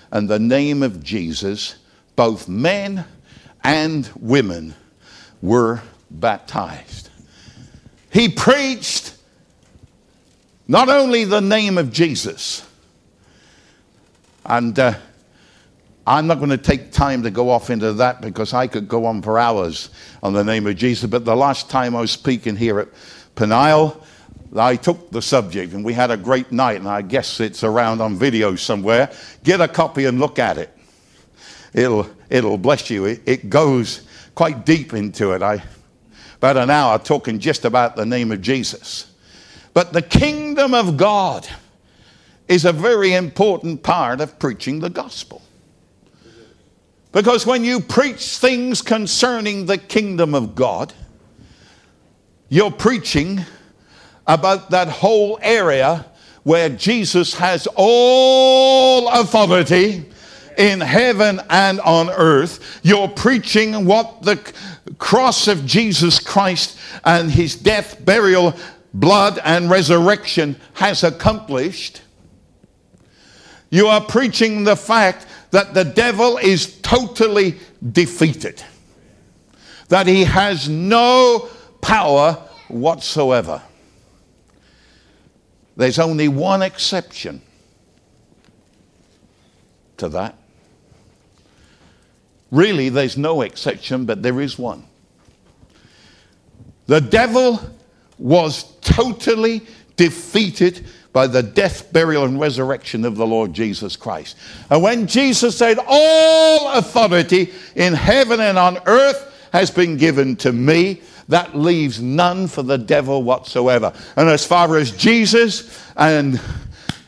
[0.09, 1.75] and the name of Jesus,
[2.15, 3.03] both men
[3.61, 4.73] and women
[5.41, 7.09] were baptized.
[8.09, 9.17] He preached
[10.65, 12.65] not only the name of Jesus,
[14.45, 14.93] and uh,
[16.05, 19.05] I'm not going to take time to go off into that because I could go
[19.05, 19.89] on for hours
[20.21, 21.09] on the name of Jesus.
[21.09, 22.89] But the last time I was speaking here at
[23.35, 24.03] Peniel,
[24.55, 28.01] I took the subject and we had a great night, and I guess it's around
[28.01, 29.11] on video somewhere.
[29.43, 30.77] Get a copy and look at it.
[31.73, 33.05] It'll, it'll bless you.
[33.05, 34.01] It, it goes
[34.35, 35.41] quite deep into it.
[35.41, 35.63] I
[36.43, 39.09] about an hour talking just about the name of Jesus.
[39.73, 41.47] But the kingdom of God
[42.49, 45.41] is a very important part of preaching the gospel.
[47.13, 50.93] Because when you preach things concerning the kingdom of God,
[52.49, 53.45] you're preaching
[54.25, 56.05] about that whole area
[56.41, 60.05] where Jesus has all authority
[60.57, 62.79] in heaven and on earth.
[62.83, 64.51] You're preaching what the
[64.97, 68.55] cross of Jesus Christ and his death, burial,
[68.93, 72.01] blood, and resurrection has accomplished.
[73.69, 77.55] You are preaching the fact that the devil is totally
[77.91, 78.63] defeated,
[79.87, 81.47] that he has no
[81.79, 82.33] power
[82.69, 83.61] whatsoever.
[85.77, 87.39] There's only one exception
[89.97, 90.35] to that.
[92.49, 94.83] Really, there's no exception, but there is one.
[96.87, 97.59] The devil
[98.17, 99.61] was totally
[99.97, 104.35] defeated by the death, burial, and resurrection of the Lord Jesus Christ.
[104.69, 110.51] And when Jesus said, All authority in heaven and on earth has been given to
[110.51, 113.93] me, that leaves none for the devil whatsoever.
[114.17, 116.41] And as far as Jesus and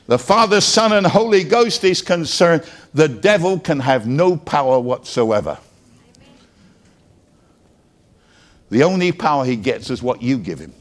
[0.08, 5.58] the Father, Son, and Holy Ghost is concerned, the devil can have no power whatsoever.
[8.70, 10.74] The only power he gets is what you give him.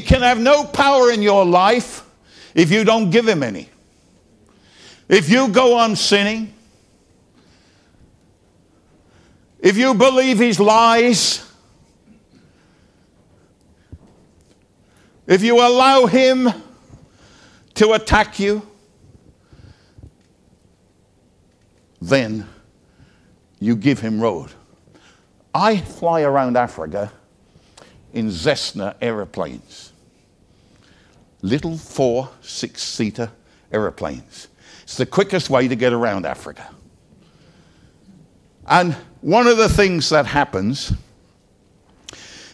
[0.00, 2.08] Can have no power in your life
[2.54, 3.68] if you don't give him any.
[5.08, 6.54] If you go on sinning,
[9.60, 11.50] if you believe his lies,
[15.26, 16.48] if you allow him
[17.74, 18.66] to attack you,
[22.00, 22.46] then
[23.58, 24.50] you give him road.
[25.54, 27.12] I fly around Africa
[28.14, 29.92] in Cessna aeroplanes,
[31.42, 33.30] little four, six seater
[33.72, 34.48] aeroplanes.
[34.84, 36.70] It's the quickest way to get around Africa.
[38.66, 40.92] And one of the things that happens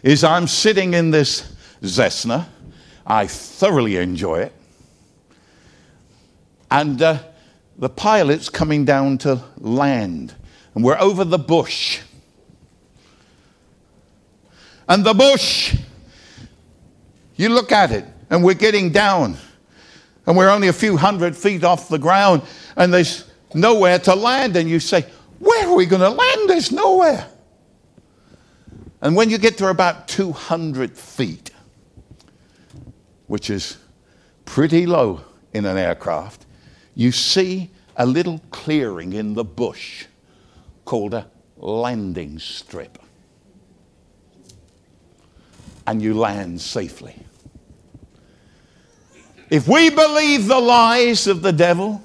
[0.03, 2.49] is I'm sitting in this Cessna.
[3.07, 4.53] I thoroughly enjoy it.
[6.71, 7.19] And uh,
[7.77, 10.35] the pilot's coming down to land,
[10.75, 12.01] and we're over the bush.
[14.91, 15.77] And the bush,
[17.37, 19.37] you look at it, and we're getting down,
[20.27, 22.43] and we're only a few hundred feet off the ground,
[22.75, 24.57] and there's nowhere to land.
[24.57, 25.07] And you say,
[25.39, 26.51] Where are we going to land?
[26.51, 27.25] There's nowhere.
[29.01, 31.53] And when you get to about 200 feet,
[33.29, 33.79] which is
[34.45, 35.21] pretty low
[35.53, 36.47] in an aircraft,
[36.97, 40.07] you see a little clearing in the bush
[40.85, 43.00] called a landing strip.
[45.91, 47.17] And you land safely.
[49.51, 52.01] If we believe the lies of the devil,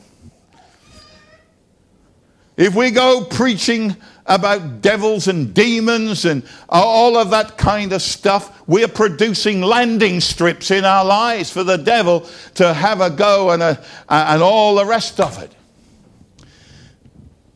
[2.58, 8.68] if we go preaching about devils and demons and all of that kind of stuff.
[8.68, 13.62] We're producing landing strips in our lives for the devil to have a go and,
[13.62, 15.52] a, and all the rest of it.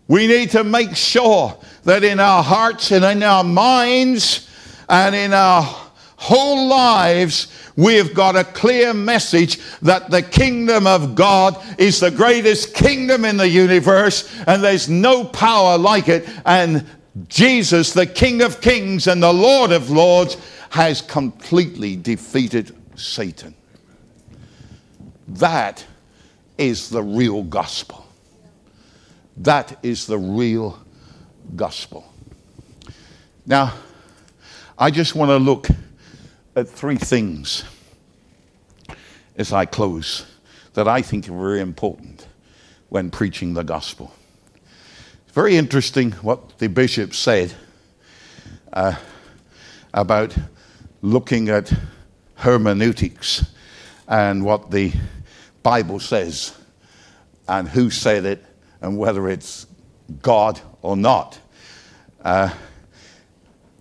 [0.07, 4.47] We need to make sure that in our hearts and in our minds
[4.87, 5.88] and in our
[6.19, 7.47] whole lives,
[7.77, 13.37] we've got a clear message that the kingdom of God is the greatest kingdom in
[13.37, 16.29] the universe and there's no power like it.
[16.45, 16.85] And
[17.29, 20.35] Jesus, the King of kings and the Lord of lords,
[20.71, 23.55] has completely defeated Satan.
[25.29, 25.85] That
[26.57, 28.05] is the real gospel.
[29.37, 30.77] That is the real
[31.55, 32.11] gospel.
[33.45, 33.73] Now,
[34.77, 35.69] I just want to look
[36.55, 37.63] at three things
[39.35, 40.25] as I close
[40.73, 42.27] that I think are very important
[42.89, 44.13] when preaching the gospel.
[45.25, 47.53] It's very interesting what the bishop said
[48.73, 48.95] uh,
[49.93, 50.35] about
[51.01, 51.71] looking at
[52.35, 53.45] hermeneutics
[54.07, 54.93] and what the
[55.63, 56.57] Bible says
[57.47, 58.43] and who said it
[58.81, 59.67] and whether it's
[60.21, 61.39] God or not.
[62.23, 62.49] Uh,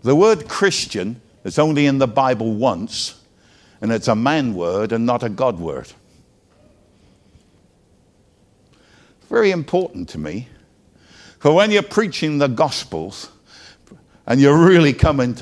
[0.02, 3.22] the word Christian it's only in the Bible once,
[3.80, 5.92] and it's a man word and not a God word.
[9.28, 10.48] Very important to me.
[11.38, 13.30] For when you're preaching the Gospels
[14.26, 15.36] and you're really coming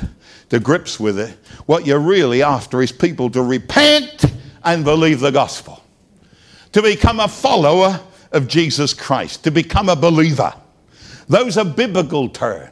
[0.51, 1.37] to, grips with it,
[1.67, 4.25] what you're really after is people to repent
[4.65, 5.83] and believe the Gospel,
[6.73, 8.01] to become a follower
[8.33, 10.53] of Jesus Christ, to become a believer.
[11.29, 12.71] Those are biblical terms.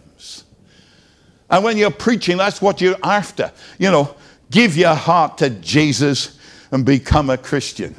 [1.50, 3.52] And when you're preaching, that's what you're after.
[3.78, 4.16] You know,
[4.50, 6.38] give your heart to Jesus
[6.70, 7.94] and become a Christian.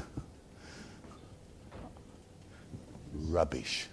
[3.13, 3.87] Rubbish.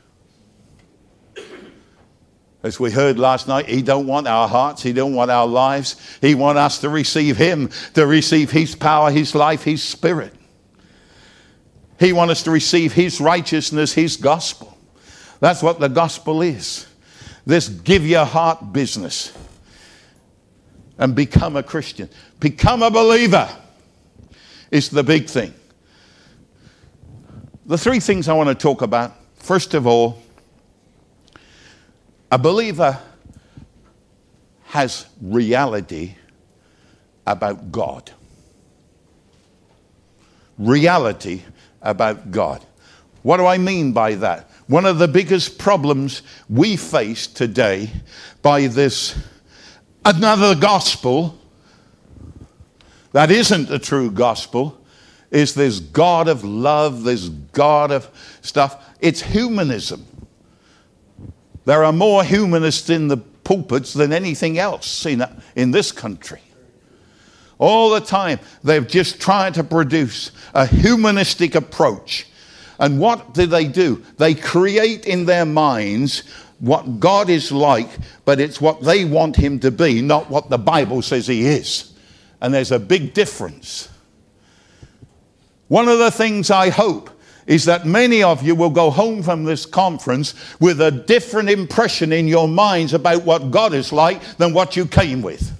[2.62, 5.96] As we heard last night, he don't want our hearts, he don't want our lives.
[6.20, 10.32] He want us to receive him, to receive his power, his life, his spirit.
[11.98, 14.78] He want us to receive his righteousness, his gospel.
[15.40, 16.86] That's what the gospel is.
[17.44, 19.36] This give your heart business
[20.98, 22.08] and become a Christian.
[22.38, 23.48] Become a believer
[24.70, 25.52] is the big thing.
[27.66, 30.22] The three things I want to talk about first of all,
[32.30, 32.98] a believer
[34.66, 36.14] has reality
[37.26, 38.10] about God.
[40.56, 41.42] Reality
[41.82, 42.64] about God.
[43.22, 44.48] What do I mean by that?
[44.66, 47.90] One of the biggest problems we face today
[48.42, 49.16] by this
[50.04, 51.38] Another gospel
[53.12, 54.78] that isn't a true gospel
[55.30, 58.10] is this God of love, this God of
[58.42, 58.84] stuff.
[59.00, 60.04] It's humanism.
[61.64, 66.40] There are more humanists in the pulpits than anything else in, in this country.
[67.58, 72.26] All the time, they're just trying to produce a humanistic approach.
[72.78, 74.04] And what do they do?
[74.18, 76.22] They create in their minds
[76.58, 77.88] what God is like,
[78.24, 81.92] but it's what they want him to be, not what the Bible says he is.
[82.40, 83.88] And there's a big difference.
[85.68, 87.10] One of the things I hope
[87.46, 92.12] is that many of you will go home from this conference with a different impression
[92.12, 95.52] in your minds about what God is like than what you came with.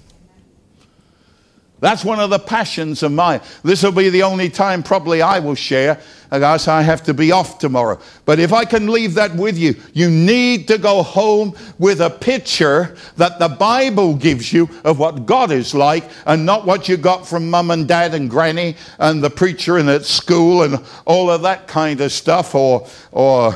[1.83, 3.41] That's one of the passions of mine.
[3.61, 5.99] This will be the only time probably I will share,
[6.31, 7.99] uh, as I have to be off tomorrow.
[8.23, 12.09] But if I can leave that with you, you need to go home with a
[12.09, 16.95] picture that the Bible gives you of what God is like and not what you
[16.95, 21.29] got from mum and dad and granny and the preacher and at school and all
[21.29, 23.53] of that kind of stuff or, or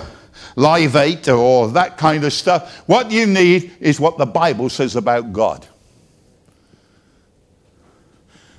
[0.58, 2.90] Live 8 or that kind of stuff.
[2.90, 5.66] What you need is what the Bible says about God.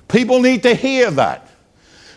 [0.09, 1.49] People need to hear that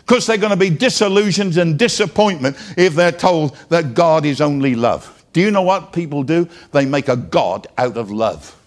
[0.05, 4.75] because they're going to be disillusioned and disappointment if they're told that God is only
[4.75, 5.23] love.
[5.31, 6.49] Do you know what people do?
[6.71, 8.59] They make a God out of love.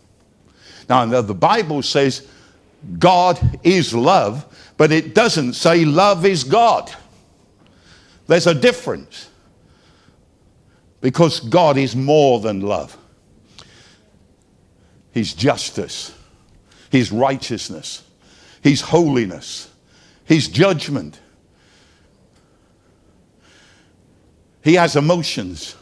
[0.89, 2.27] Now, the Bible says
[2.99, 4.45] God is love,
[4.77, 6.93] but it doesn't say love is God.
[8.29, 9.29] There's a difference
[11.01, 12.97] because God is more than love.
[15.13, 16.17] His justice,
[16.91, 18.03] His righteousness,
[18.67, 19.71] his holiness,
[20.25, 21.21] He's judgment.
[24.65, 25.77] He has emotions.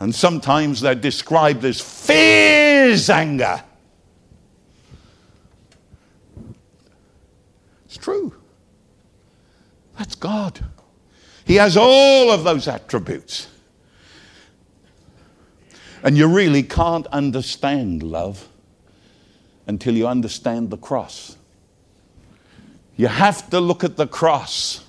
[0.00, 3.62] And sometimes they're described as fierce anger.
[7.84, 8.34] It's true.
[9.96, 10.58] That's God.
[11.44, 13.46] He has all of those attributes.
[16.02, 18.48] And you really can't understand love
[19.68, 21.35] until you understand the cross.
[22.96, 24.84] You have to look at the cross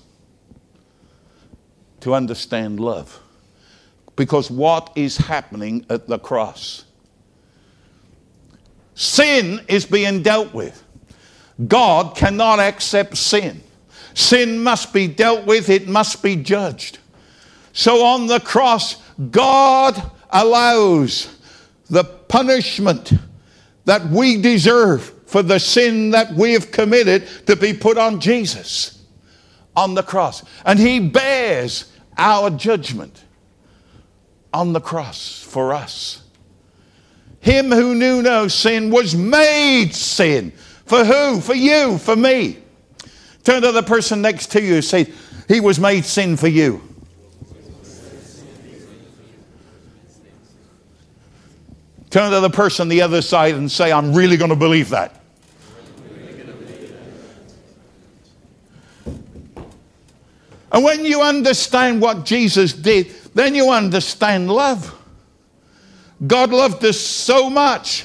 [2.00, 3.20] to understand love.
[4.16, 6.84] Because what is happening at the cross?
[8.94, 10.82] Sin is being dealt with.
[11.66, 13.62] God cannot accept sin.
[14.14, 16.98] Sin must be dealt with, it must be judged.
[17.72, 18.96] So on the cross,
[19.30, 21.36] God allows
[21.88, 23.12] the punishment
[23.84, 29.04] that we deserve for the sin that we have committed to be put on Jesus
[29.76, 30.42] on the cross.
[30.64, 33.24] And he bears our judgment
[34.54, 36.22] on the cross for us.
[37.40, 40.50] Him who knew no sin was made sin.
[40.86, 41.42] For who?
[41.42, 42.56] For you, for me.
[43.44, 45.12] Turn to the person next to you and say,
[45.46, 46.87] He was made sin for you.
[52.10, 54.90] Turn to the person on the other side and say, I'm really going to believe
[54.90, 55.14] that.
[60.70, 64.94] And when you understand what Jesus did, then you understand love.
[66.26, 68.04] God loved us so much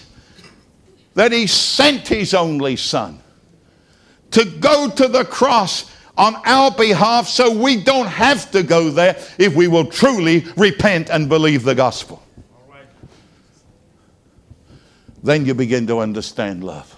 [1.13, 3.19] that he sent his only son
[4.31, 9.17] to go to the cross on our behalf so we don't have to go there
[9.37, 12.22] if we will truly repent and believe the gospel
[15.23, 16.93] then you begin to understand love.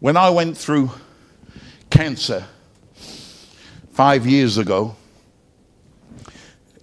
[0.00, 0.90] When I went through
[1.88, 2.44] cancer
[3.92, 4.96] five years ago,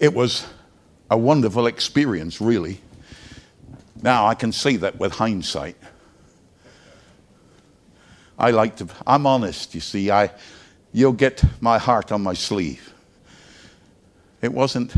[0.00, 0.46] it was
[1.10, 2.80] a wonderful experience, really.
[4.02, 5.76] Now I can see that with hindsight.
[8.38, 10.10] I like to, I'm honest, you see.
[10.10, 10.30] I,
[10.92, 12.94] you'll get my heart on my sleeve.
[14.40, 14.94] It wasn't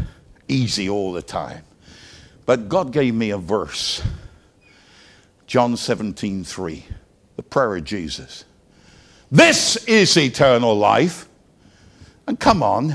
[0.47, 1.65] easy all the time.
[2.45, 4.03] But God gave me a verse
[5.51, 6.85] John 17, 3,
[7.35, 8.45] the prayer of Jesus.
[9.33, 11.29] This is eternal life.
[12.29, 12.95] And come on,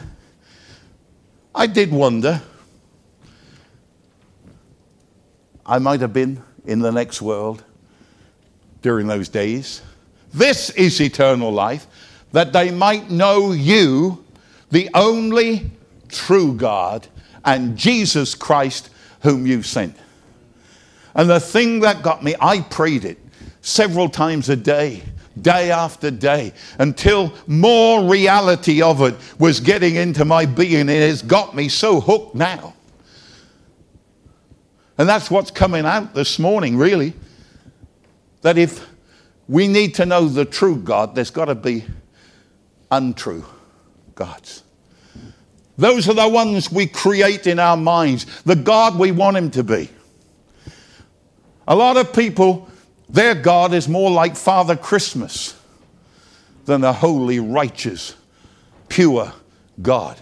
[1.54, 2.42] I did wonder.
[5.66, 7.62] I might have been in the next world
[8.82, 9.82] during those days.
[10.34, 11.86] This is eternal life,
[12.32, 14.24] that they might know you,
[14.72, 15.72] the only
[16.08, 17.06] true God,
[17.44, 18.92] and Jesus Christ,
[19.24, 19.98] whom you sent.
[21.16, 23.18] And the thing that got me, I prayed it
[23.62, 25.02] several times a day,
[25.42, 30.90] day after day, until more reality of it was getting into my being.
[30.90, 32.74] It has got me so hooked now.
[34.98, 37.14] And that's what's coming out this morning, really.
[38.42, 38.86] That if
[39.48, 41.86] we need to know the true God, there's got to be
[42.92, 43.46] untrue
[44.16, 44.64] gods.
[45.78, 49.64] Those are the ones we create in our minds, the God we want him to
[49.64, 49.90] be.
[51.68, 52.70] A lot of people,
[53.10, 55.60] their God is more like Father Christmas
[56.66, 58.16] than a holy, righteous,
[58.90, 59.34] pure
[59.82, 60.20] God.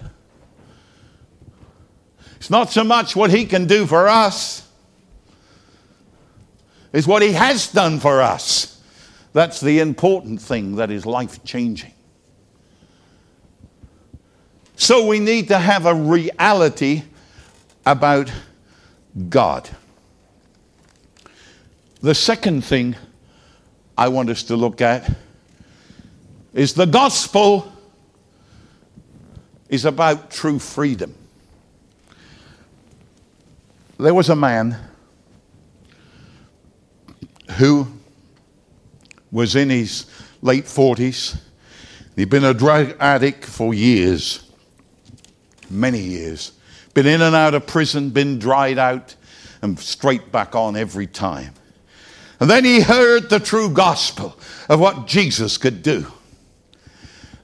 [2.38, 4.68] It's not so much what He can do for us,
[6.92, 8.70] it's what He has done for us.
[9.34, 11.92] That's the important thing that is life changing.
[14.76, 17.04] So we need to have a reality
[17.86, 18.32] about
[19.30, 19.70] God.
[22.04, 22.98] The second thing
[23.98, 25.10] I want us to look at
[26.54, 27.72] is the gospel
[29.70, 31.16] is about true freedom.
[33.98, 34.76] There was a man
[37.52, 37.88] who
[39.32, 40.06] was in his
[40.42, 41.40] late 40s.
[42.18, 44.52] He'd been a drug addict for years,
[45.70, 46.52] many years.
[46.94, 49.16] Been in and out of prison, been dried out,
[49.62, 51.54] and straight back on every time.
[52.44, 54.38] And then he heard the true gospel
[54.68, 56.08] of what Jesus could do.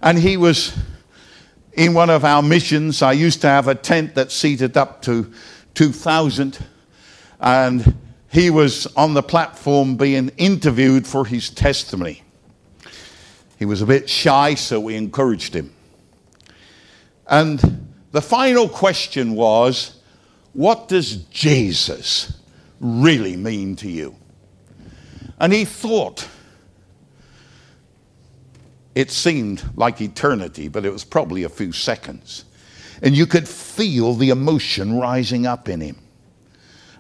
[0.02, 0.78] And he was
[1.72, 3.02] in one of our missions.
[3.02, 5.32] I used to have a tent that seated up to
[5.76, 6.60] 2,000.
[7.40, 7.96] And
[8.30, 12.22] he was on the platform being interviewed for his testimony.
[13.58, 15.74] He was a bit shy, so we encouraged him.
[17.26, 19.98] And the final question was
[20.52, 22.38] what does Jesus
[22.82, 24.18] really mean to you?
[25.40, 26.28] And he thought.
[28.96, 32.44] It seemed like eternity, but it was probably a few seconds.
[33.02, 35.98] And you could feel the emotion rising up in him.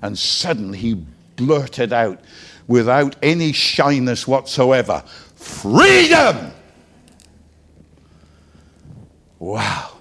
[0.02, 2.22] And suddenly he blurted out,
[2.68, 5.04] without any shyness whatsoever,
[5.36, 6.52] Freedom!
[9.40, 9.94] Wow.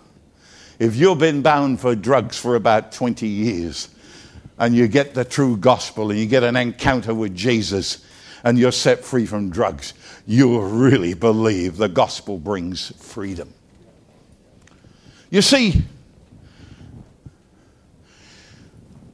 [0.81, 3.89] If you've been bound for drugs for about 20 years
[4.59, 8.05] and you get the true gospel and you get an encounter with Jesus
[8.45, 9.95] and you're set free from drugs,
[10.27, 13.53] you'll really believe the gospel brings freedom.
[15.31, 15.83] You see,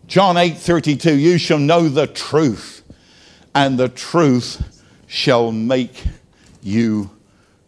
[0.07, 2.83] John 8 32, you shall know the truth,
[3.55, 6.05] and the truth shall make
[6.63, 7.11] you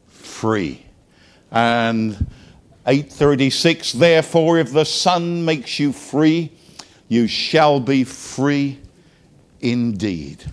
[0.08, 0.84] free.
[1.50, 2.14] And
[2.86, 6.52] 836, therefore, if the Son makes you free,
[7.08, 8.78] you shall be free
[9.60, 10.44] indeed.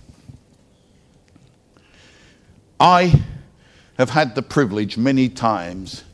[2.80, 3.22] I
[3.98, 6.04] have had the privilege many times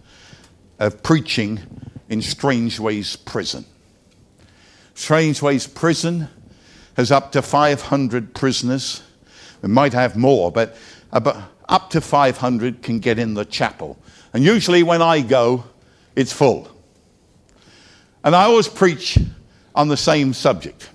[0.79, 1.61] of preaching
[2.09, 3.65] in Strangeways Prison.
[4.95, 6.29] Strangeways Prison
[6.97, 9.03] has up to 500 prisoners.
[9.63, 10.77] We might have more, but
[11.13, 13.99] up to 500 can get in the chapel.
[14.33, 15.65] And usually when I go,
[16.15, 16.69] it's full.
[18.23, 19.19] And I always preach
[19.75, 20.91] on the same subject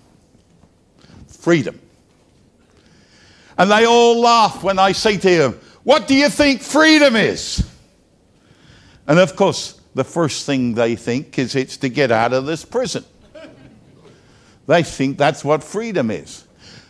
[1.28, 1.80] freedom.
[3.58, 7.70] And they all laugh when I say to them, What do you think freedom is?
[9.08, 12.66] And of course, the first thing they think is it's to get out of this
[12.66, 13.06] prison.
[14.68, 16.43] They think that's what freedom is.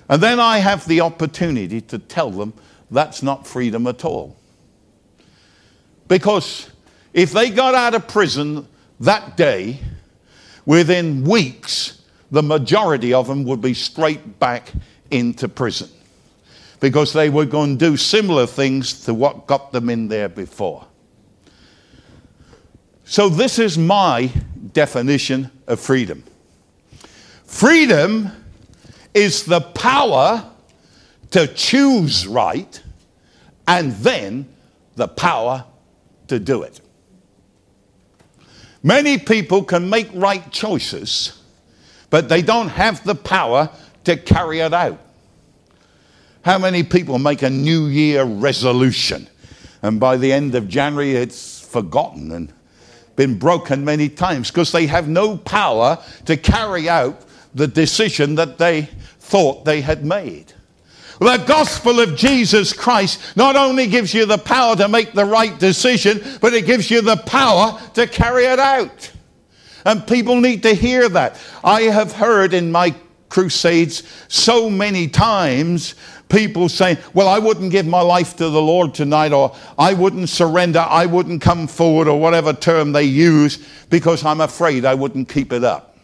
[0.07, 2.53] And then I have the opportunity to tell them
[2.89, 4.37] that's not freedom at all.
[6.07, 6.69] Because
[7.13, 8.65] if they got out of prison
[9.01, 9.81] that day,
[10.65, 12.01] within weeks,
[12.31, 14.71] the majority of them would be straight back
[15.11, 15.89] into prison
[16.79, 20.85] because they were going to do similar things to what got them in there before.
[23.05, 24.31] So, this is my
[24.73, 26.23] definition of freedom
[27.45, 28.31] freedom
[29.13, 30.43] is the power
[31.31, 32.81] to choose right
[33.67, 34.47] and then
[34.95, 35.65] the power
[36.27, 36.81] to do it.
[38.83, 41.41] Many people can make right choices,
[42.09, 43.69] but they don't have the power
[44.03, 44.99] to carry it out.
[46.45, 49.27] How many people make a New Year resolution
[49.81, 52.53] and by the end of January it's forgotten and
[53.15, 57.19] been broken many times because they have no power to carry out
[57.55, 58.83] the decision that they
[59.21, 60.53] thought they had made?
[61.19, 65.57] The gospel of Jesus Christ not only gives you the power to make the right
[65.57, 69.11] decision, but it gives you the power to carry it out.
[69.83, 71.41] And people need to hear that.
[71.63, 72.93] I have heard in my
[73.29, 75.95] crusades so many times
[76.35, 80.29] people saying, Well, I wouldn't give my life to the Lord tonight, or I wouldn't
[80.29, 85.29] surrender, I wouldn't come forward, or whatever term they use, because I'm afraid I wouldn't
[85.29, 85.97] keep it up.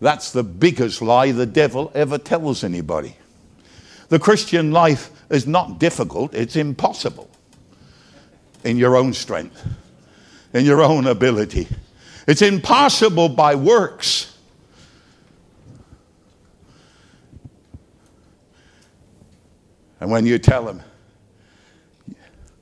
[0.00, 3.16] That's the biggest lie the devil ever tells anybody.
[4.10, 7.30] The Christian life is not difficult, it's impossible
[8.64, 9.66] in your own strength,
[10.52, 11.68] in your own ability.
[12.26, 14.33] It's impossible by works.
[20.04, 20.82] And when you tell him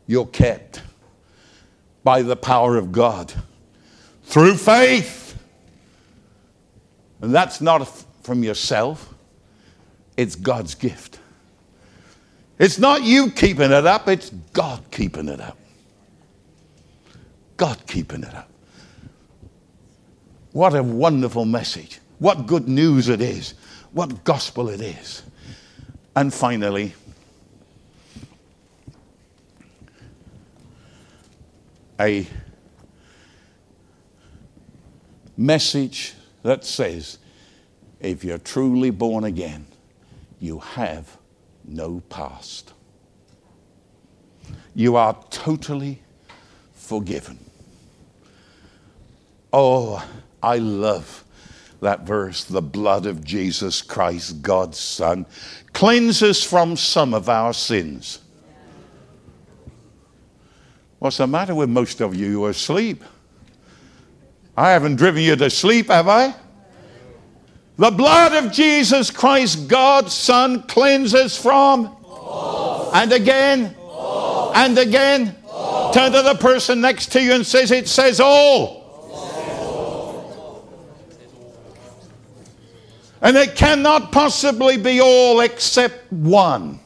[0.06, 0.80] you're kept
[2.04, 3.34] by the power of God
[4.22, 5.36] through faith,
[7.20, 7.84] and that's not
[8.22, 9.12] from yourself,
[10.16, 11.18] it's God's gift.
[12.60, 15.58] It's not you keeping it up, it's God keeping it up.
[17.56, 18.48] God keeping it up.
[20.52, 21.98] What a wonderful message.
[22.20, 23.54] What good news it is.
[23.90, 25.24] What gospel it is.
[26.14, 26.94] And finally,
[32.00, 32.26] a
[35.36, 37.18] message that says
[38.00, 39.66] if you're truly born again,
[40.40, 41.16] you have
[41.64, 42.72] no past.
[44.74, 46.02] You are totally
[46.74, 47.38] forgiven.
[49.52, 50.04] Oh,
[50.42, 51.24] I love
[51.80, 52.44] that verse.
[52.44, 55.26] The blood of Jesus Christ, God's Son,
[55.72, 58.20] cleanses from some of our sins.
[61.02, 63.02] What's the matter with most of you You're asleep?
[64.56, 66.32] I haven't driven you to sleep, have I?
[67.76, 72.92] The blood of Jesus Christ, God's Son, cleanses from all.
[72.94, 74.52] and again all.
[74.54, 75.34] and again.
[75.48, 75.92] All.
[75.92, 78.80] Turn to the person next to you and says, It says all.
[83.20, 86.78] And it cannot possibly be all except one.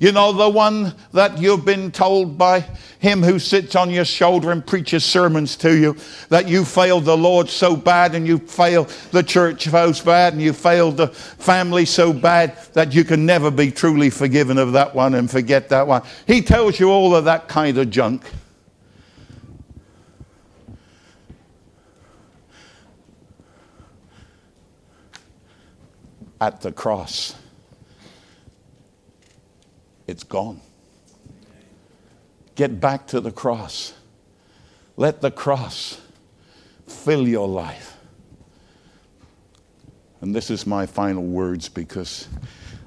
[0.00, 2.60] You know, the one that you've been told by
[3.00, 5.94] him who sits on your shoulder and preaches sermons to you
[6.30, 10.40] that you failed the Lord so bad and you failed the church so bad and
[10.40, 14.94] you failed the family so bad that you can never be truly forgiven of that
[14.94, 16.00] one and forget that one.
[16.26, 18.22] He tells you all of that kind of junk.
[26.40, 27.34] At the cross
[30.10, 30.60] it's gone.
[32.56, 33.94] Get back to the cross.
[34.96, 36.00] Let the cross
[36.86, 37.96] fill your life.
[40.20, 42.28] And this is my final words because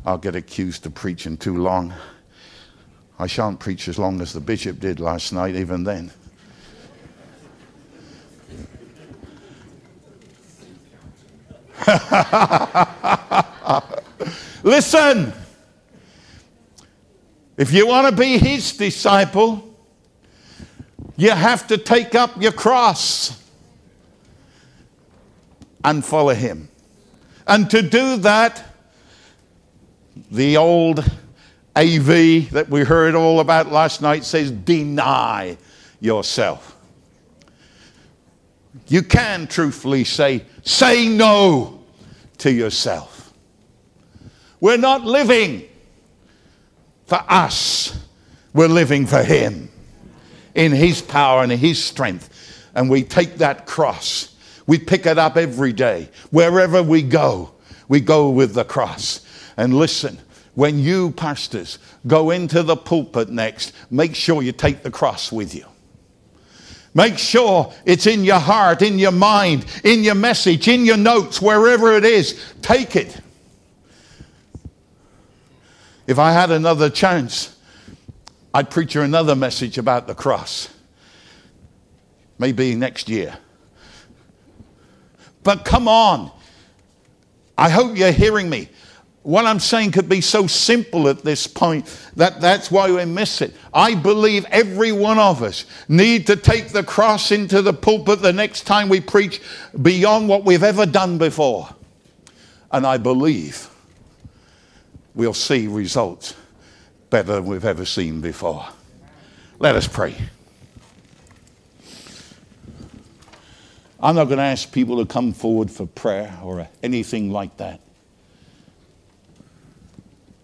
[0.06, 1.94] I'll get accused of preaching too long.
[3.18, 6.12] I shan't preach as long as the bishop did last night, even then.
[14.64, 15.34] Listen.
[17.56, 19.76] If you want to be his disciple,
[21.16, 23.40] you have to take up your cross
[25.84, 26.70] and follow him.
[27.46, 28.64] And to do that,
[30.32, 31.00] the old
[31.76, 35.58] AV that we heard all about last night says, deny
[36.00, 36.76] yourself.
[38.88, 41.84] You can truthfully say, say no
[42.40, 43.34] to yourself.
[44.60, 45.68] We're not living
[47.06, 48.06] for us.
[48.54, 49.70] We're living for Him
[50.56, 52.30] in His power and His strength.
[52.76, 54.36] And we take that cross,
[54.66, 56.10] we pick it up every day.
[56.32, 57.52] Wherever we go,
[57.88, 59.26] we go with the cross.
[59.58, 60.18] And listen,
[60.56, 65.54] when you, pastors, go into the pulpit next, make sure you take the cross with
[65.54, 65.66] you.
[66.96, 71.42] Make sure it's in your heart, in your mind, in your message, in your notes,
[71.42, 72.40] wherever it is.
[72.62, 73.20] Take it.
[76.06, 77.56] If I had another chance,
[78.54, 80.70] I'd preach her another message about the cross.
[82.38, 83.38] Maybe next year.
[85.44, 86.32] But come on.
[87.58, 88.70] I hope you're hearing me.
[89.22, 91.86] What I'm saying could be so simple at this point
[92.18, 93.56] that that's why we miss it.
[93.74, 98.34] I believe every one of us need to take the cross into the pulpit the
[98.34, 99.42] next time we preach
[99.82, 101.70] beyond what we've ever done before.
[102.70, 103.70] And I believe
[105.16, 106.36] we'll see results
[107.10, 108.68] better than we've ever seen before.
[109.60, 110.16] Let us pray.
[114.00, 117.80] I'm not going to ask people to come forward for prayer or anything like that.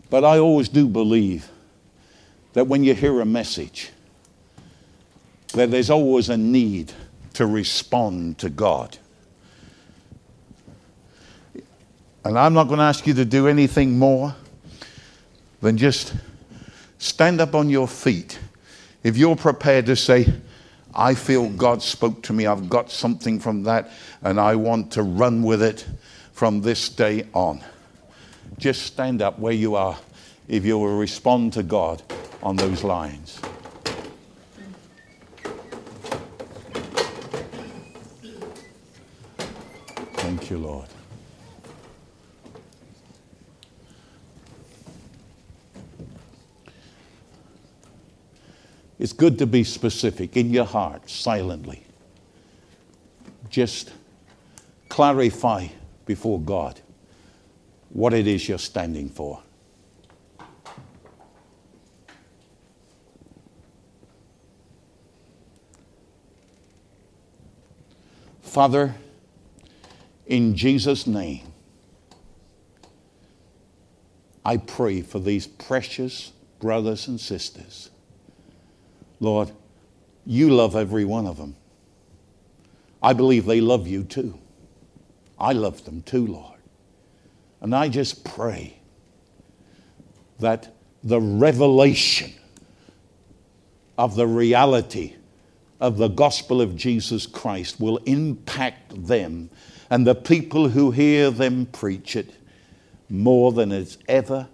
[0.10, 1.50] But I always do believe
[2.54, 3.92] that when you hear a message,
[5.54, 6.94] that there's always a need
[7.34, 8.98] to respond to God.
[12.24, 14.36] And I'm not going to ask you to do anything more
[15.62, 16.14] then just
[16.98, 18.40] stand up on your feet.
[19.04, 20.34] If you're prepared to say,
[20.94, 23.92] I feel God spoke to me, I've got something from that,
[24.22, 25.86] and I want to run with it
[26.34, 27.64] from this day on.
[28.58, 29.98] Just stand up where you are
[30.48, 32.02] if you will respond to God
[32.42, 33.40] on those lines.
[40.16, 40.88] Thank you, Lord.
[49.00, 51.86] It's good to be specific in your heart, silently.
[53.50, 53.94] Just
[54.90, 55.68] clarify
[56.06, 56.82] before God
[57.90, 59.42] what it is you're standing for.
[68.42, 68.96] Father,
[70.26, 71.44] in Jesus' name,
[74.44, 77.92] I pray for these precious brothers and sisters.
[79.20, 79.52] Lord,
[80.26, 81.56] you love every one of them.
[83.02, 84.38] I believe they love you too.
[85.38, 86.60] I love them too, Lord.
[87.62, 88.80] And I just pray
[90.40, 92.34] that the revelation
[93.98, 95.16] of the reality
[95.80, 99.50] of the gospel of Jesus Christ will impact them
[99.90, 102.34] and the people who hear them preach it
[103.10, 104.48] more than has ever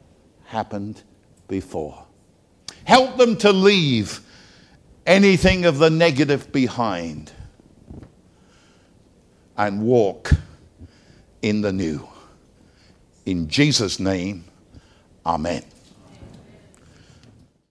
[0.46, 1.02] happened
[1.48, 2.06] before.
[2.86, 4.22] Help them to leave
[5.06, 7.32] anything of the negative behind
[9.58, 10.32] and walk
[11.42, 12.08] in the new.
[13.26, 14.46] In Jesus' name,
[15.26, 15.64] amen.